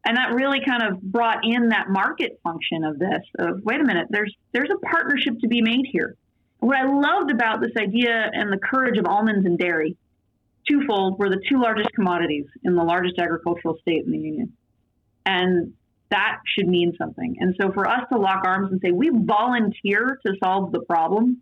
And 0.06 0.18
that 0.18 0.34
really 0.34 0.60
kind 0.66 0.84
of 0.84 1.02
brought 1.02 1.46
in 1.46 1.70
that 1.70 1.90
market 1.90 2.40
function 2.44 2.84
of 2.84 3.00
this. 3.00 3.22
Of 3.40 3.64
wait 3.64 3.80
a 3.80 3.84
minute, 3.84 4.08
there's 4.10 4.36
there's 4.52 4.70
a 4.70 4.78
partnership 4.86 5.40
to 5.40 5.48
be 5.48 5.62
made 5.62 5.86
here 5.92 6.16
what 6.64 6.78
I 6.78 6.86
loved 6.86 7.30
about 7.30 7.62
this 7.62 7.72
idea 7.78 8.32
and 8.34 8.52
the 8.52 8.58
courage 8.58 8.98
of 8.98 9.06
almonds 9.06 9.46
and 9.46 9.60
dairy, 9.60 9.98
twofold, 10.68 11.20
were 11.20 11.30
the 11.30 11.42
two 11.50 11.60
largest 11.62 11.92
commodities 11.94 12.46
in 12.64 12.76
the 12.76 12.84
largest 12.84 13.20
agricultural 13.20 13.78
state 13.82 14.06
in 14.06 14.12
the 14.12 14.18
union. 14.18 14.54
And 15.26 15.74
that 16.14 16.38
should 16.46 16.68
mean 16.68 16.94
something. 16.98 17.38
And 17.40 17.56
so 17.60 17.72
for 17.72 17.88
us 17.88 18.02
to 18.12 18.20
lock 18.20 18.44
arms 18.46 18.72
and 18.72 18.80
say, 18.82 18.92
we 18.92 19.10
volunteer 19.14 20.20
to 20.26 20.34
solve 20.44 20.72
the 20.72 20.82
problem, 20.82 21.42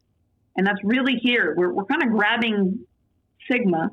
and 0.55 0.65
that's 0.65 0.79
really 0.84 1.15
here, 1.21 1.53
we're, 1.57 1.71
we're 1.71 1.86
kind 1.86 2.03
of 2.03 2.10
grabbing 2.10 2.86
SGMA, 3.49 3.89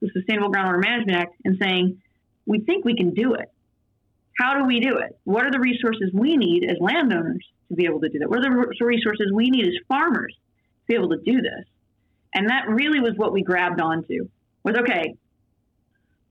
the 0.00 0.10
Sustainable 0.12 0.52
Groundwater 0.52 0.82
Management 0.82 1.16
Act, 1.16 1.34
and 1.44 1.56
saying, 1.62 2.02
we 2.44 2.60
think 2.60 2.84
we 2.84 2.96
can 2.96 3.14
do 3.14 3.34
it. 3.34 3.50
How 4.38 4.58
do 4.58 4.64
we 4.64 4.80
do 4.80 4.98
it? 4.98 5.18
What 5.24 5.46
are 5.46 5.50
the 5.50 5.60
resources 5.60 6.10
we 6.12 6.36
need 6.36 6.64
as 6.64 6.76
landowners 6.80 7.44
to 7.68 7.74
be 7.74 7.86
able 7.86 8.00
to 8.00 8.08
do 8.08 8.18
that? 8.18 8.28
What 8.28 8.40
are 8.40 8.68
the 8.78 8.84
resources 8.84 9.32
we 9.32 9.50
need 9.50 9.66
as 9.66 9.74
farmers 9.88 10.34
to 10.86 10.92
be 10.92 10.94
able 10.94 11.10
to 11.10 11.22
do 11.24 11.40
this. 11.42 11.64
And 12.34 12.48
that 12.50 12.68
really 12.68 13.00
was 13.00 13.12
what 13.16 13.32
we 13.32 13.42
grabbed 13.42 13.80
onto 13.80 14.28
was 14.62 14.76
okay, 14.76 15.14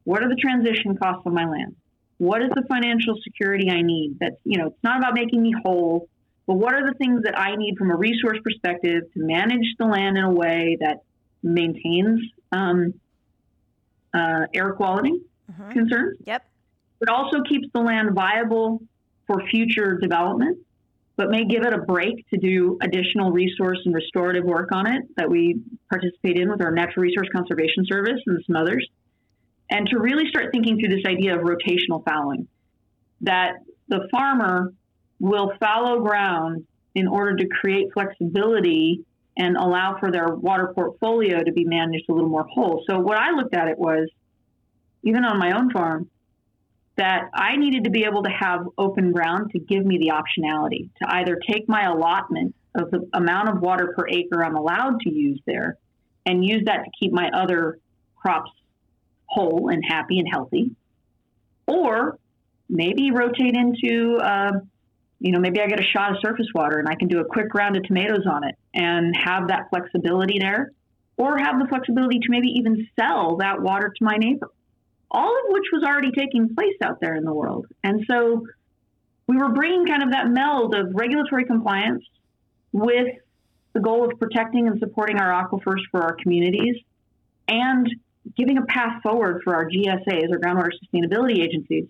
what 0.04 0.24
are 0.24 0.30
the 0.30 0.36
transition 0.36 0.98
costs 0.98 1.24
of 1.26 1.34
my 1.34 1.46
land? 1.46 1.76
What 2.18 2.42
is 2.42 2.50
the 2.56 2.64
financial 2.70 3.16
security 3.24 3.70
I 3.70 3.82
need? 3.82 4.18
That's, 4.20 4.36
you 4.46 4.58
know, 4.58 4.68
it's 4.68 4.84
not 4.84 4.98
about 5.00 5.14
making 5.14 5.42
me 5.42 5.54
whole, 5.64 6.08
but 6.48 6.56
what 6.56 6.74
are 6.74 6.86
the 6.86 6.98
things 6.98 7.24
that 7.24 7.38
I 7.38 7.56
need 7.56 7.78
from 7.78 7.92
a 7.92 7.96
resource 7.96 8.38
perspective 8.44 9.04
to 9.14 9.20
manage 9.20 9.66
the 9.78 9.86
land 9.86 10.18
in 10.18 10.24
a 10.24 10.32
way 10.32 10.78
that 10.80 11.00
maintains 11.44 12.22
um, 12.52 12.94
uh, 14.14 14.46
air 14.54 14.72
quality 14.74 15.14
Mhm. 15.52 15.72
concerns, 15.72 16.18
Yep. 16.26 16.44
but 17.00 17.10
also 17.10 17.42
keeps 17.42 17.68
the 17.74 17.82
land 17.82 18.12
viable 18.14 18.82
for 19.28 19.42
future 19.48 19.98
development, 19.98 20.58
but 21.18 21.30
may 21.30 21.44
give 21.46 21.64
it 21.66 21.74
a 21.74 21.80
break 21.80 22.26
to 22.30 22.38
do 22.38 22.78
additional 22.82 23.32
resource 23.32 23.80
and 23.86 23.94
restorative 23.94 24.46
work 24.46 24.70
on 24.72 24.88
it 24.88 25.04
that 25.18 25.30
we 25.30 25.62
participate 25.90 26.38
in 26.38 26.50
with 26.50 26.62
our 26.62 26.72
Natural 26.72 27.04
Resource 27.04 27.28
Conservation 27.34 27.86
Service 27.86 28.22
and 28.26 28.44
some 28.46 28.56
others. 28.56 28.88
And 29.70 29.88
to 29.90 30.00
really 30.00 30.28
start 30.30 30.52
thinking 30.52 30.80
through 30.80 30.96
this 30.96 31.06
idea 31.06 31.36
of 31.36 31.42
rotational 31.42 32.04
fallowing, 32.04 32.48
that 33.22 33.54
the 33.88 34.08
farmer 34.12 34.74
will 35.20 35.54
fallow 35.60 36.02
ground 36.02 36.66
in 36.94 37.08
order 37.08 37.36
to 37.36 37.48
create 37.48 37.88
flexibility 37.94 39.04
and 39.38 39.58
allow 39.58 39.98
for 40.00 40.12
their 40.12 40.28
water 40.28 40.72
portfolio 40.74 41.44
to 41.44 41.52
be 41.52 41.66
managed 41.66 42.06
a 42.10 42.14
little 42.14 42.30
more 42.30 42.46
whole. 42.46 42.84
So 42.90 43.00
what 43.00 43.18
I 43.18 43.32
looked 43.32 43.54
at 43.54 43.68
it 43.68 43.78
was, 43.78 44.08
even 45.04 45.26
on 45.26 45.38
my 45.38 45.52
own 45.58 45.72
farm, 45.72 46.10
that 46.98 47.30
I 47.34 47.58
needed 47.58 47.84
to 47.84 47.90
be 47.90 48.06
able 48.06 48.24
to 48.24 48.30
have 48.30 48.68
open 48.78 49.12
ground 49.12 49.52
to 49.52 49.60
give 49.60 49.86
me 49.86 49.98
the 49.98 50.14
optionality 50.14 50.90
to 51.02 51.16
either 51.16 51.38
take 51.50 51.68
my 51.68 51.84
allotment 51.84 52.56
of 52.76 52.92
the 52.92 53.08
amount 53.14 53.50
of 53.50 53.62
water 53.62 53.94
per 53.96 54.08
acre 54.08 54.44
I'm 54.44 54.56
allowed 54.56 55.02
to 55.02 55.14
use 55.14 55.42
there 55.46 55.78
and 56.26 56.44
use 56.44 56.64
that 56.66 56.86
to 56.86 56.92
keep 56.98 57.12
my 57.12 57.30
other 57.30 57.80
crops 58.16 58.52
whole 59.36 59.70
and 59.70 59.84
happy 59.86 60.20
and 60.20 60.28
healthy, 60.32 60.72
or 61.68 62.18
maybe 62.70 63.12
rotate 63.12 63.56
into, 63.56 64.18
uh, 64.18 64.52
you 65.20 65.32
know, 65.32 65.40
maybe 65.40 65.60
I 65.62 65.68
get 65.68 65.80
a 65.80 65.84
shot 65.84 66.12
of 66.12 66.18
surface 66.22 66.48
water 66.56 66.80
and 66.80 66.88
I 66.88 66.96
can 66.96 67.08
do 67.08 67.20
a 67.20 67.26
quick 67.26 67.54
round 67.54 67.78
of 67.78 67.84
tomatoes 67.84 68.26
on 68.26 68.44
it 68.44 68.56
and 68.74 69.16
have 69.16 69.50
that 69.50 69.70
flexibility 69.70 70.40
there, 70.40 70.72
or 71.18 71.38
have 71.38 71.60
the 71.60 71.68
flexibility 71.68 72.20
to 72.20 72.30
maybe 72.30 72.48
even 72.60 72.88
sell 73.00 73.38
that 73.38 73.62
water 73.62 73.90
to 73.90 74.04
my 74.04 74.16
neighbor. 74.18 74.50
All 75.12 75.32
of 75.32 75.46
which 75.50 75.66
was 75.72 75.84
already 75.84 76.12
taking 76.12 76.56
place 76.56 76.76
out 76.84 77.00
there 77.00 77.16
in 77.16 77.24
the 77.24 77.34
world. 77.34 77.68
And 77.84 78.06
so 78.10 78.46
we 79.28 79.38
were 79.38 79.50
bringing 79.50 79.86
kind 79.86 80.04
of 80.04 80.12
that 80.12 80.28
meld 80.30 80.76
of 80.76 80.94
regulatory 80.94 81.46
compliance 81.46 82.04
with 82.72 83.08
the 83.74 83.80
goal 83.80 84.06
of 84.06 84.20
protecting 84.20 84.68
and 84.68 84.80
supporting 84.80 85.18
our 85.18 85.32
aquifers 85.32 85.82
for 85.92 86.02
our 86.02 86.16
communities 86.22 86.76
and 87.48 87.88
giving 88.38 88.58
a 88.58 88.66
path 88.66 89.02
forward 89.02 89.42
for 89.44 89.56
our 89.56 89.66
GSAs, 89.66 90.32
our 90.32 90.40
groundwater 90.40 90.72
sustainability 90.84 91.40
agencies, 91.40 91.86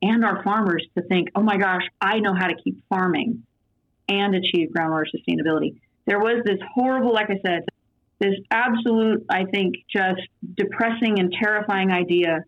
and 0.00 0.24
our 0.24 0.42
farmers 0.42 0.84
to 0.96 1.02
think, 1.04 1.28
oh 1.34 1.42
my 1.42 1.56
gosh, 1.56 1.82
I 2.00 2.18
know 2.18 2.34
how 2.34 2.48
to 2.48 2.54
keep 2.62 2.82
farming 2.88 3.44
and 4.08 4.34
achieve 4.34 4.70
groundwater 4.76 5.04
sustainability. 5.14 5.76
There 6.06 6.18
was 6.18 6.42
this 6.44 6.58
horrible, 6.74 7.12
like 7.12 7.30
I 7.30 7.38
said, 7.46 7.64
this 8.18 8.34
absolute, 8.50 9.24
I 9.30 9.44
think, 9.44 9.76
just 9.90 10.20
depressing 10.54 11.18
and 11.18 11.32
terrifying 11.32 11.90
idea 11.90 12.44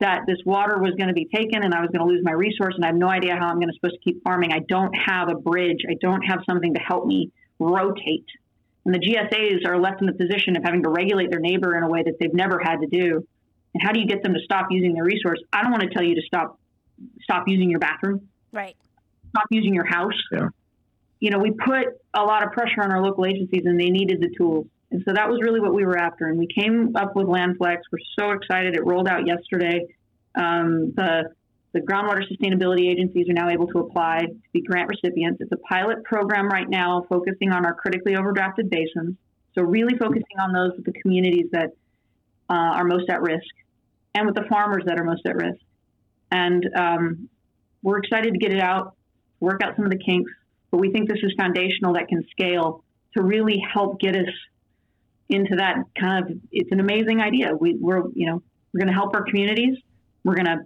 that 0.00 0.22
this 0.26 0.38
water 0.44 0.78
was 0.78 0.94
going 0.96 1.08
to 1.08 1.14
be 1.14 1.26
taken 1.32 1.62
and 1.62 1.72
I 1.72 1.80
was 1.80 1.90
going 1.90 2.06
to 2.06 2.12
lose 2.12 2.24
my 2.24 2.32
resource 2.32 2.74
and 2.74 2.84
I 2.84 2.88
have 2.88 2.96
no 2.96 3.08
idea 3.08 3.36
how 3.36 3.48
I'm 3.48 3.56
going 3.56 3.68
to 3.68 3.74
supposed 3.74 3.94
to 3.94 4.00
keep 4.00 4.22
farming. 4.24 4.52
I 4.52 4.60
don't 4.68 4.92
have 4.94 5.28
a 5.28 5.34
bridge. 5.34 5.78
I 5.88 5.94
don't 6.00 6.22
have 6.22 6.40
something 6.48 6.74
to 6.74 6.80
help 6.80 7.06
me 7.06 7.30
rotate. 7.58 8.26
And 8.84 8.94
the 8.94 8.98
GSAs 8.98 9.66
are 9.66 9.78
left 9.78 10.00
in 10.00 10.06
the 10.06 10.12
position 10.12 10.56
of 10.56 10.64
having 10.64 10.82
to 10.82 10.88
regulate 10.88 11.30
their 11.30 11.40
neighbor 11.40 11.76
in 11.76 11.84
a 11.84 11.88
way 11.88 12.02
that 12.02 12.14
they've 12.18 12.34
never 12.34 12.58
had 12.62 12.80
to 12.80 12.86
do. 12.86 13.26
And 13.74 13.82
how 13.82 13.92
do 13.92 14.00
you 14.00 14.06
get 14.06 14.22
them 14.22 14.34
to 14.34 14.40
stop 14.40 14.66
using 14.70 14.94
their 14.94 15.04
resource? 15.04 15.40
I 15.52 15.62
don't 15.62 15.70
want 15.70 15.82
to 15.84 15.90
tell 15.90 16.02
you 16.02 16.14
to 16.16 16.22
stop 16.22 16.58
stop 17.22 17.44
using 17.48 17.70
your 17.70 17.80
bathroom, 17.80 18.28
Right. 18.52 18.76
stop 19.30 19.46
using 19.50 19.74
your 19.74 19.86
house. 19.86 20.20
Yeah. 20.30 20.48
You 21.20 21.30
know, 21.30 21.38
we 21.38 21.52
put 21.52 21.86
a 22.14 22.22
lot 22.22 22.44
of 22.44 22.52
pressure 22.52 22.82
on 22.82 22.92
our 22.92 23.02
local 23.02 23.24
agencies 23.26 23.62
and 23.64 23.78
they 23.78 23.90
needed 23.90 24.20
the 24.20 24.28
tools. 24.36 24.66
And 24.90 25.02
so 25.06 25.14
that 25.14 25.28
was 25.28 25.40
really 25.40 25.60
what 25.60 25.72
we 25.72 25.84
were 25.84 25.96
after. 25.96 26.26
And 26.26 26.38
we 26.38 26.46
came 26.46 26.94
up 26.96 27.16
with 27.16 27.26
LandFlex. 27.26 27.78
We're 27.90 27.98
so 28.18 28.32
excited. 28.32 28.76
It 28.76 28.84
rolled 28.84 29.08
out 29.08 29.26
yesterday. 29.26 29.86
Um, 30.34 30.92
the, 30.94 31.32
the 31.72 31.80
groundwater 31.80 32.22
sustainability 32.30 32.90
agencies 32.90 33.28
are 33.28 33.32
now 33.32 33.48
able 33.48 33.66
to 33.68 33.78
apply 33.78 34.20
to 34.20 34.34
be 34.52 34.60
grant 34.60 34.90
recipients. 34.90 35.40
It's 35.40 35.52
a 35.52 35.56
pilot 35.56 36.04
program 36.04 36.48
right 36.48 36.68
now 36.68 37.06
focusing 37.08 37.50
on 37.50 37.64
our 37.64 37.74
critically 37.74 38.12
overdrafted 38.14 38.70
basins. 38.70 39.16
So, 39.54 39.62
really 39.62 39.96
focusing 39.98 40.38
on 40.40 40.52
those 40.52 40.72
with 40.76 40.84
the 40.84 40.92
communities 41.00 41.46
that 41.52 41.70
uh, 42.50 42.54
are 42.76 42.84
most 42.84 43.08
at 43.08 43.22
risk 43.22 43.44
and 44.14 44.26
with 44.26 44.34
the 44.34 44.44
farmers 44.48 44.84
that 44.86 44.98
are 44.98 45.04
most 45.04 45.24
at 45.26 45.36
risk. 45.36 45.60
And 46.30 46.68
um, 46.76 47.28
we're 47.82 47.98
excited 47.98 48.32
to 48.32 48.38
get 48.38 48.52
it 48.52 48.60
out, 48.60 48.94
work 49.40 49.62
out 49.62 49.76
some 49.76 49.84
of 49.84 49.90
the 49.90 49.98
kinks, 49.98 50.30
but 50.70 50.78
we 50.78 50.90
think 50.90 51.08
this 51.08 51.18
is 51.22 51.32
foundational 51.38 51.94
that 51.94 52.08
can 52.08 52.26
scale 52.30 52.84
to 53.14 53.22
really 53.22 53.62
help 53.72 54.00
get 54.00 54.16
us 54.16 54.28
into 55.28 55.56
that 55.56 55.76
kind 55.98 56.24
of 56.24 56.38
it's 56.50 56.70
an 56.72 56.80
amazing 56.80 57.20
idea. 57.20 57.54
We, 57.58 57.76
we're 57.78 58.02
you 58.14 58.26
know 58.26 58.42
we're 58.72 58.80
going 58.80 58.88
to 58.88 58.94
help 58.94 59.14
our 59.14 59.24
communities. 59.24 59.76
We're 60.24 60.34
going 60.34 60.46
to 60.46 60.58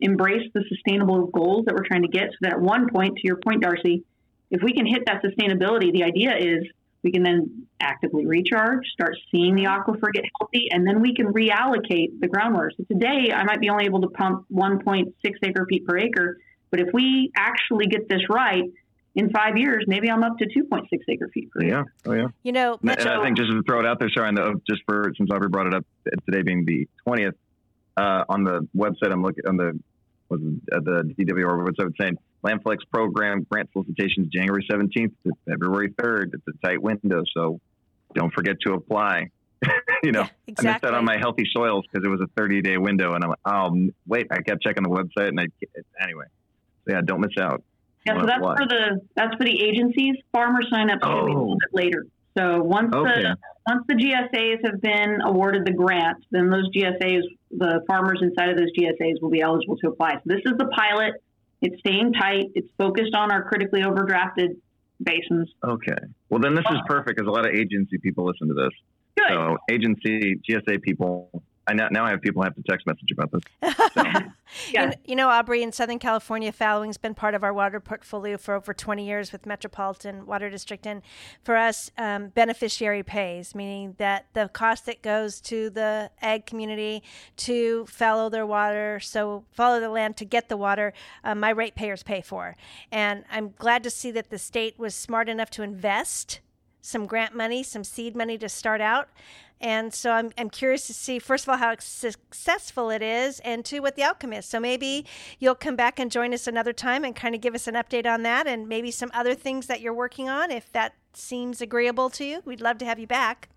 embrace 0.00 0.50
the 0.54 0.64
sustainable 0.68 1.26
goals 1.26 1.66
that 1.66 1.74
we're 1.74 1.86
trying 1.86 2.02
to 2.02 2.08
get. 2.08 2.30
So 2.30 2.36
that 2.42 2.52
at 2.54 2.60
one 2.60 2.88
point, 2.88 3.16
to 3.16 3.22
your 3.24 3.36
point, 3.36 3.62
Darcy, 3.62 4.04
if 4.50 4.62
we 4.62 4.72
can 4.72 4.86
hit 4.86 5.02
that 5.06 5.22
sustainability, 5.22 5.92
the 5.92 6.04
idea 6.04 6.36
is 6.36 6.64
we 7.02 7.12
can 7.12 7.22
then 7.22 7.66
actively 7.80 8.26
recharge, 8.26 8.86
start 8.92 9.16
seeing 9.30 9.54
the 9.54 9.64
aquifer 9.64 10.12
get 10.12 10.24
healthy, 10.40 10.68
and 10.70 10.86
then 10.86 11.02
we 11.02 11.14
can 11.14 11.26
reallocate 11.26 12.18
the 12.20 12.28
groundwater. 12.28 12.70
So 12.76 12.84
today, 12.84 13.32
I 13.32 13.44
might 13.44 13.60
be 13.60 13.68
only 13.68 13.84
able 13.84 14.00
to 14.02 14.08
pump 14.08 14.46
1.6 14.52 15.12
acre 15.42 15.66
feet 15.68 15.86
per 15.86 15.98
acre, 15.98 16.38
but 16.70 16.80
if 16.80 16.88
we 16.92 17.30
actually 17.36 17.86
get 17.86 18.08
this 18.08 18.22
right, 18.30 18.64
in 19.14 19.30
five 19.30 19.56
years, 19.56 19.84
maybe 19.86 20.10
I'm 20.10 20.24
up 20.24 20.38
to 20.38 20.44
2.6 20.46 20.86
acre 21.08 21.28
feet 21.28 21.50
per 21.50 21.64
Yeah. 21.64 21.84
Oh, 22.06 22.12
yeah. 22.12 22.28
You 22.42 22.52
know, 22.52 22.78
And 22.82 22.90
I 22.90 23.22
think 23.22 23.36
just 23.36 23.50
to 23.50 23.62
throw 23.62 23.80
it 23.80 23.86
out 23.86 24.00
there, 24.00 24.10
sorry, 24.10 24.28
on 24.28 24.34
the, 24.34 24.60
just 24.68 24.82
for 24.86 25.12
since 25.16 25.30
Aubrey 25.30 25.48
brought 25.48 25.66
it 25.66 25.74
up 25.74 25.84
today 26.28 26.42
being 26.42 26.64
the 26.64 26.88
20th, 27.06 27.34
uh, 27.96 28.24
on 28.28 28.44
the 28.44 28.66
website, 28.76 29.12
I'm 29.12 29.22
looking 29.22 29.46
on 29.46 29.56
the 29.56 29.78
was 30.28 30.40
it, 30.40 30.74
uh, 30.74 30.80
the 30.80 31.14
DWR 31.18 31.66
website 31.68 31.92
saying 32.00 32.16
Landflex 32.44 32.78
program 32.92 33.46
grant 33.50 33.68
solicitations 33.72 34.28
January 34.28 34.66
17th 34.70 35.12
to 35.26 35.32
February 35.48 35.90
3rd. 35.90 36.30
It's 36.34 36.42
a 36.48 36.66
tight 36.66 36.82
window, 36.82 37.22
so 37.36 37.60
don't 38.14 38.32
forget 38.32 38.56
to 38.66 38.72
apply. 38.74 39.30
you 40.02 40.12
know, 40.12 40.20
Yeah, 40.22 40.28
exactly. 40.46 40.68
I 40.68 40.72
missed 40.72 40.84
out 40.84 40.94
on 40.94 41.04
my 41.04 41.18
healthy 41.18 41.44
soils 41.52 41.84
because 41.90 42.06
it 42.06 42.08
was 42.10 42.20
a 42.20 42.26
30 42.36 42.62
day 42.62 42.78
window, 42.78 43.14
and 43.14 43.22
I'm 43.24 43.30
like, 43.30 43.38
oh 43.46 43.90
wait, 44.06 44.26
I 44.30 44.40
kept 44.42 44.62
checking 44.62 44.82
the 44.82 44.88
website, 44.90 45.28
and 45.28 45.40
I 45.40 45.46
anyway, 46.02 46.24
so 46.86 46.94
yeah, 46.94 47.00
don't 47.04 47.20
miss 47.20 47.36
out. 47.38 47.62
Yeah, 48.06 48.20
so 48.20 48.26
that's 48.26 48.42
why? 48.42 48.56
for 48.56 48.66
the 48.66 49.00
that's 49.16 49.34
for 49.36 49.44
the 49.44 49.62
agencies. 49.62 50.16
Farmers 50.32 50.68
sign 50.70 50.90
up 50.90 50.98
are 51.02 51.14
gonna 51.14 51.24
be 51.26 51.32
a 51.32 51.34
little 51.34 51.52
Oh. 51.52 51.58
bit 51.72 51.84
later. 51.84 52.06
So 52.36 52.62
once 52.62 52.94
Okay. 52.94 53.22
the 53.22 53.36
once 53.66 53.84
the 53.88 53.94
GSAs 53.94 54.58
have 54.66 54.80
been 54.80 55.20
awarded 55.24 55.64
the 55.64 55.72
grant, 55.72 56.18
then 56.30 56.50
those 56.50 56.68
GSAs, 56.70 57.22
the 57.50 57.80
farmers 57.86 58.18
inside 58.20 58.50
of 58.50 58.58
those 58.58 58.70
GSAs 58.78 59.22
will 59.22 59.30
be 59.30 59.40
eligible 59.40 59.76
to 59.78 59.88
apply. 59.88 60.14
So 60.14 60.20
this 60.26 60.42
is 60.44 60.52
the 60.58 60.66
pilot. 60.66 61.14
It's 61.62 61.78
staying 61.80 62.12
tight. 62.12 62.50
It's 62.54 62.68
focused 62.76 63.14
on 63.14 63.32
our 63.32 63.42
critically 63.44 63.82
overdrafted 63.82 64.56
basins. 65.02 65.50
Okay. 65.66 65.96
Well, 66.28 66.40
then 66.40 66.54
this 66.54 66.64
is 66.70 66.78
perfect 66.86 67.16
because 67.16 67.26
a 67.26 67.30
lot 67.30 67.46
of 67.46 67.54
agency 67.54 67.96
people 67.98 68.26
listen 68.26 68.48
to 68.48 68.54
this. 68.54 68.70
Good. 69.16 69.32
So 69.32 69.56
agency, 69.70 70.40
GSA 70.48 70.82
people, 70.82 71.42
I 71.66 71.72
now, 71.74 71.88
now 71.90 72.04
I 72.04 72.10
have 72.10 72.20
people 72.20 72.42
have 72.42 72.54
to 72.54 72.62
text 72.62 72.86
message 72.86 73.10
about 73.10 73.30
this. 73.32 73.42
You, 74.68 74.74
kn- 74.74 74.94
you 75.04 75.16
know, 75.16 75.28
Aubrey, 75.30 75.62
in 75.62 75.72
Southern 75.72 75.98
California, 75.98 76.52
fallowing's 76.52 76.96
been 76.96 77.14
part 77.14 77.34
of 77.34 77.42
our 77.42 77.52
water 77.52 77.80
portfolio 77.80 78.36
for 78.38 78.54
over 78.54 78.72
20 78.72 79.04
years 79.04 79.32
with 79.32 79.46
Metropolitan 79.46 80.26
Water 80.26 80.48
District. 80.48 80.86
And 80.86 81.02
for 81.42 81.56
us, 81.56 81.90
um, 81.98 82.28
beneficiary 82.28 83.02
pays, 83.02 83.54
meaning 83.54 83.94
that 83.98 84.26
the 84.32 84.48
cost 84.52 84.86
that 84.86 85.02
goes 85.02 85.40
to 85.42 85.70
the 85.70 86.10
ag 86.22 86.46
community 86.46 87.02
to 87.38 87.86
fallow 87.86 88.28
their 88.28 88.46
water, 88.46 89.00
so 89.00 89.44
follow 89.50 89.80
the 89.80 89.88
land 89.88 90.16
to 90.18 90.24
get 90.24 90.48
the 90.48 90.56
water, 90.56 90.92
uh, 91.24 91.34
my 91.34 91.50
ratepayers 91.50 92.02
pay 92.02 92.20
for. 92.20 92.56
And 92.92 93.24
I'm 93.30 93.54
glad 93.58 93.82
to 93.84 93.90
see 93.90 94.10
that 94.12 94.30
the 94.30 94.38
state 94.38 94.78
was 94.78 94.94
smart 94.94 95.28
enough 95.28 95.50
to 95.50 95.62
invest 95.62 96.40
some 96.84 97.06
grant 97.06 97.34
money, 97.34 97.62
some 97.62 97.82
seed 97.82 98.14
money 98.14 98.36
to 98.36 98.48
start 98.48 98.80
out. 98.82 99.08
And 99.64 99.94
so 99.94 100.10
I'm, 100.10 100.30
I'm 100.36 100.50
curious 100.50 100.86
to 100.88 100.92
see, 100.92 101.18
first 101.18 101.44
of 101.44 101.48
all, 101.48 101.56
how 101.56 101.74
successful 101.78 102.90
it 102.90 103.00
is, 103.00 103.40
and 103.40 103.64
two, 103.64 103.80
what 103.80 103.96
the 103.96 104.02
outcome 104.02 104.34
is. 104.34 104.44
So 104.44 104.60
maybe 104.60 105.06
you'll 105.38 105.54
come 105.54 105.74
back 105.74 105.98
and 105.98 106.10
join 106.10 106.34
us 106.34 106.46
another 106.46 106.74
time 106.74 107.02
and 107.02 107.16
kind 107.16 107.34
of 107.34 107.40
give 107.40 107.54
us 107.54 107.66
an 107.66 107.74
update 107.74 108.04
on 108.06 108.24
that 108.24 108.46
and 108.46 108.68
maybe 108.68 108.90
some 108.90 109.10
other 109.14 109.34
things 109.34 109.66
that 109.68 109.80
you're 109.80 109.94
working 109.94 110.28
on 110.28 110.50
if 110.50 110.70
that 110.72 110.92
seems 111.14 111.62
agreeable 111.62 112.10
to 112.10 112.26
you. 112.26 112.42
We'd 112.44 112.60
love 112.60 112.76
to 112.78 112.84
have 112.84 112.98
you 112.98 113.06
back. 113.06 113.48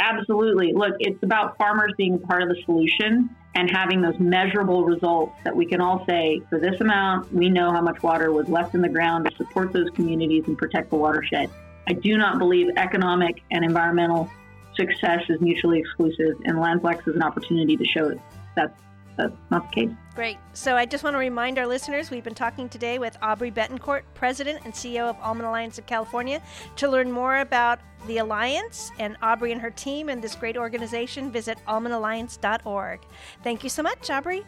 Absolutely. 0.00 0.72
Look, 0.72 0.96
it's 0.98 1.22
about 1.22 1.56
farmers 1.58 1.92
being 1.96 2.18
part 2.18 2.42
of 2.42 2.48
the 2.48 2.60
solution 2.64 3.30
and 3.54 3.70
having 3.70 4.02
those 4.02 4.18
measurable 4.18 4.84
results 4.84 5.36
that 5.44 5.54
we 5.54 5.64
can 5.64 5.80
all 5.80 6.04
say, 6.08 6.42
for 6.50 6.58
this 6.58 6.80
amount, 6.80 7.32
we 7.32 7.48
know 7.48 7.70
how 7.70 7.82
much 7.82 8.02
water 8.02 8.32
was 8.32 8.48
left 8.48 8.74
in 8.74 8.80
the 8.80 8.88
ground 8.88 9.30
to 9.30 9.36
support 9.36 9.72
those 9.72 9.90
communities 9.90 10.42
and 10.48 10.58
protect 10.58 10.90
the 10.90 10.96
watershed. 10.96 11.48
I 11.86 11.92
do 11.92 12.16
not 12.16 12.40
believe 12.40 12.66
economic 12.76 13.42
and 13.52 13.64
environmental 13.64 14.28
success 14.76 15.22
is 15.28 15.40
mutually 15.40 15.78
exclusive, 15.78 16.36
and 16.44 16.58
Landflex 16.58 17.06
is 17.08 17.14
an 17.14 17.22
opportunity 17.22 17.76
to 17.76 17.84
show 17.84 18.10
that 18.56 18.74
that's 19.16 19.34
not 19.50 19.70
the 19.70 19.74
case. 19.74 19.94
Great. 20.14 20.38
So 20.52 20.76
I 20.76 20.86
just 20.86 21.04
want 21.04 21.14
to 21.14 21.18
remind 21.18 21.58
our 21.58 21.66
listeners 21.66 22.10
we've 22.10 22.24
been 22.24 22.34
talking 22.34 22.68
today 22.68 22.98
with 22.98 23.16
Aubrey 23.22 23.50
Bettencourt, 23.50 24.02
President 24.14 24.60
and 24.64 24.72
CEO 24.72 25.08
of 25.08 25.16
Almond 25.20 25.46
Alliance 25.46 25.78
of 25.78 25.86
California. 25.86 26.42
To 26.76 26.88
learn 26.88 27.10
more 27.12 27.38
about 27.38 27.80
the 28.06 28.18
Alliance 28.18 28.90
and 28.98 29.16
Aubrey 29.22 29.52
and 29.52 29.60
her 29.60 29.70
team 29.70 30.08
and 30.08 30.22
this 30.22 30.34
great 30.34 30.56
organization, 30.56 31.30
visit 31.30 31.58
almondalliance.org. 31.68 33.00
Thank 33.42 33.62
you 33.62 33.70
so 33.70 33.82
much, 33.82 34.10
Aubrey. 34.10 34.44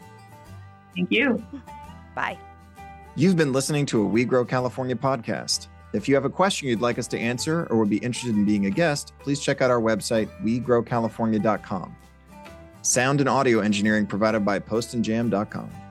Thank 0.95 1.11
you. 1.11 1.45
Bye. 2.15 2.37
You've 3.15 3.37
been 3.37 3.53
listening 3.53 3.85
to 3.87 4.01
a 4.01 4.05
We 4.05 4.25
Grow 4.25 4.45
California 4.45 4.95
podcast. 4.95 5.67
If 5.95 6.09
you 6.09 6.15
have 6.15 6.25
a 6.25 6.29
question 6.29 6.67
you'd 6.67 6.81
like 6.81 6.99
us 6.99 7.07
to 7.07 7.19
answer 7.19 7.67
or 7.69 7.77
would 7.77 7.89
be 7.89 7.97
interested 7.97 8.35
in 8.35 8.45
being 8.45 8.65
a 8.65 8.69
guest, 8.69 9.13
please 9.19 9.39
check 9.39 9.61
out 9.61 9.71
our 9.71 9.79
website, 9.79 10.29
wegrowcalifornia.com. 10.43 11.95
Sound 12.81 13.19
and 13.19 13.29
audio 13.29 13.59
engineering 13.59 14.05
provided 14.05 14.45
by 14.45 14.59
postandjam.com. 14.59 15.84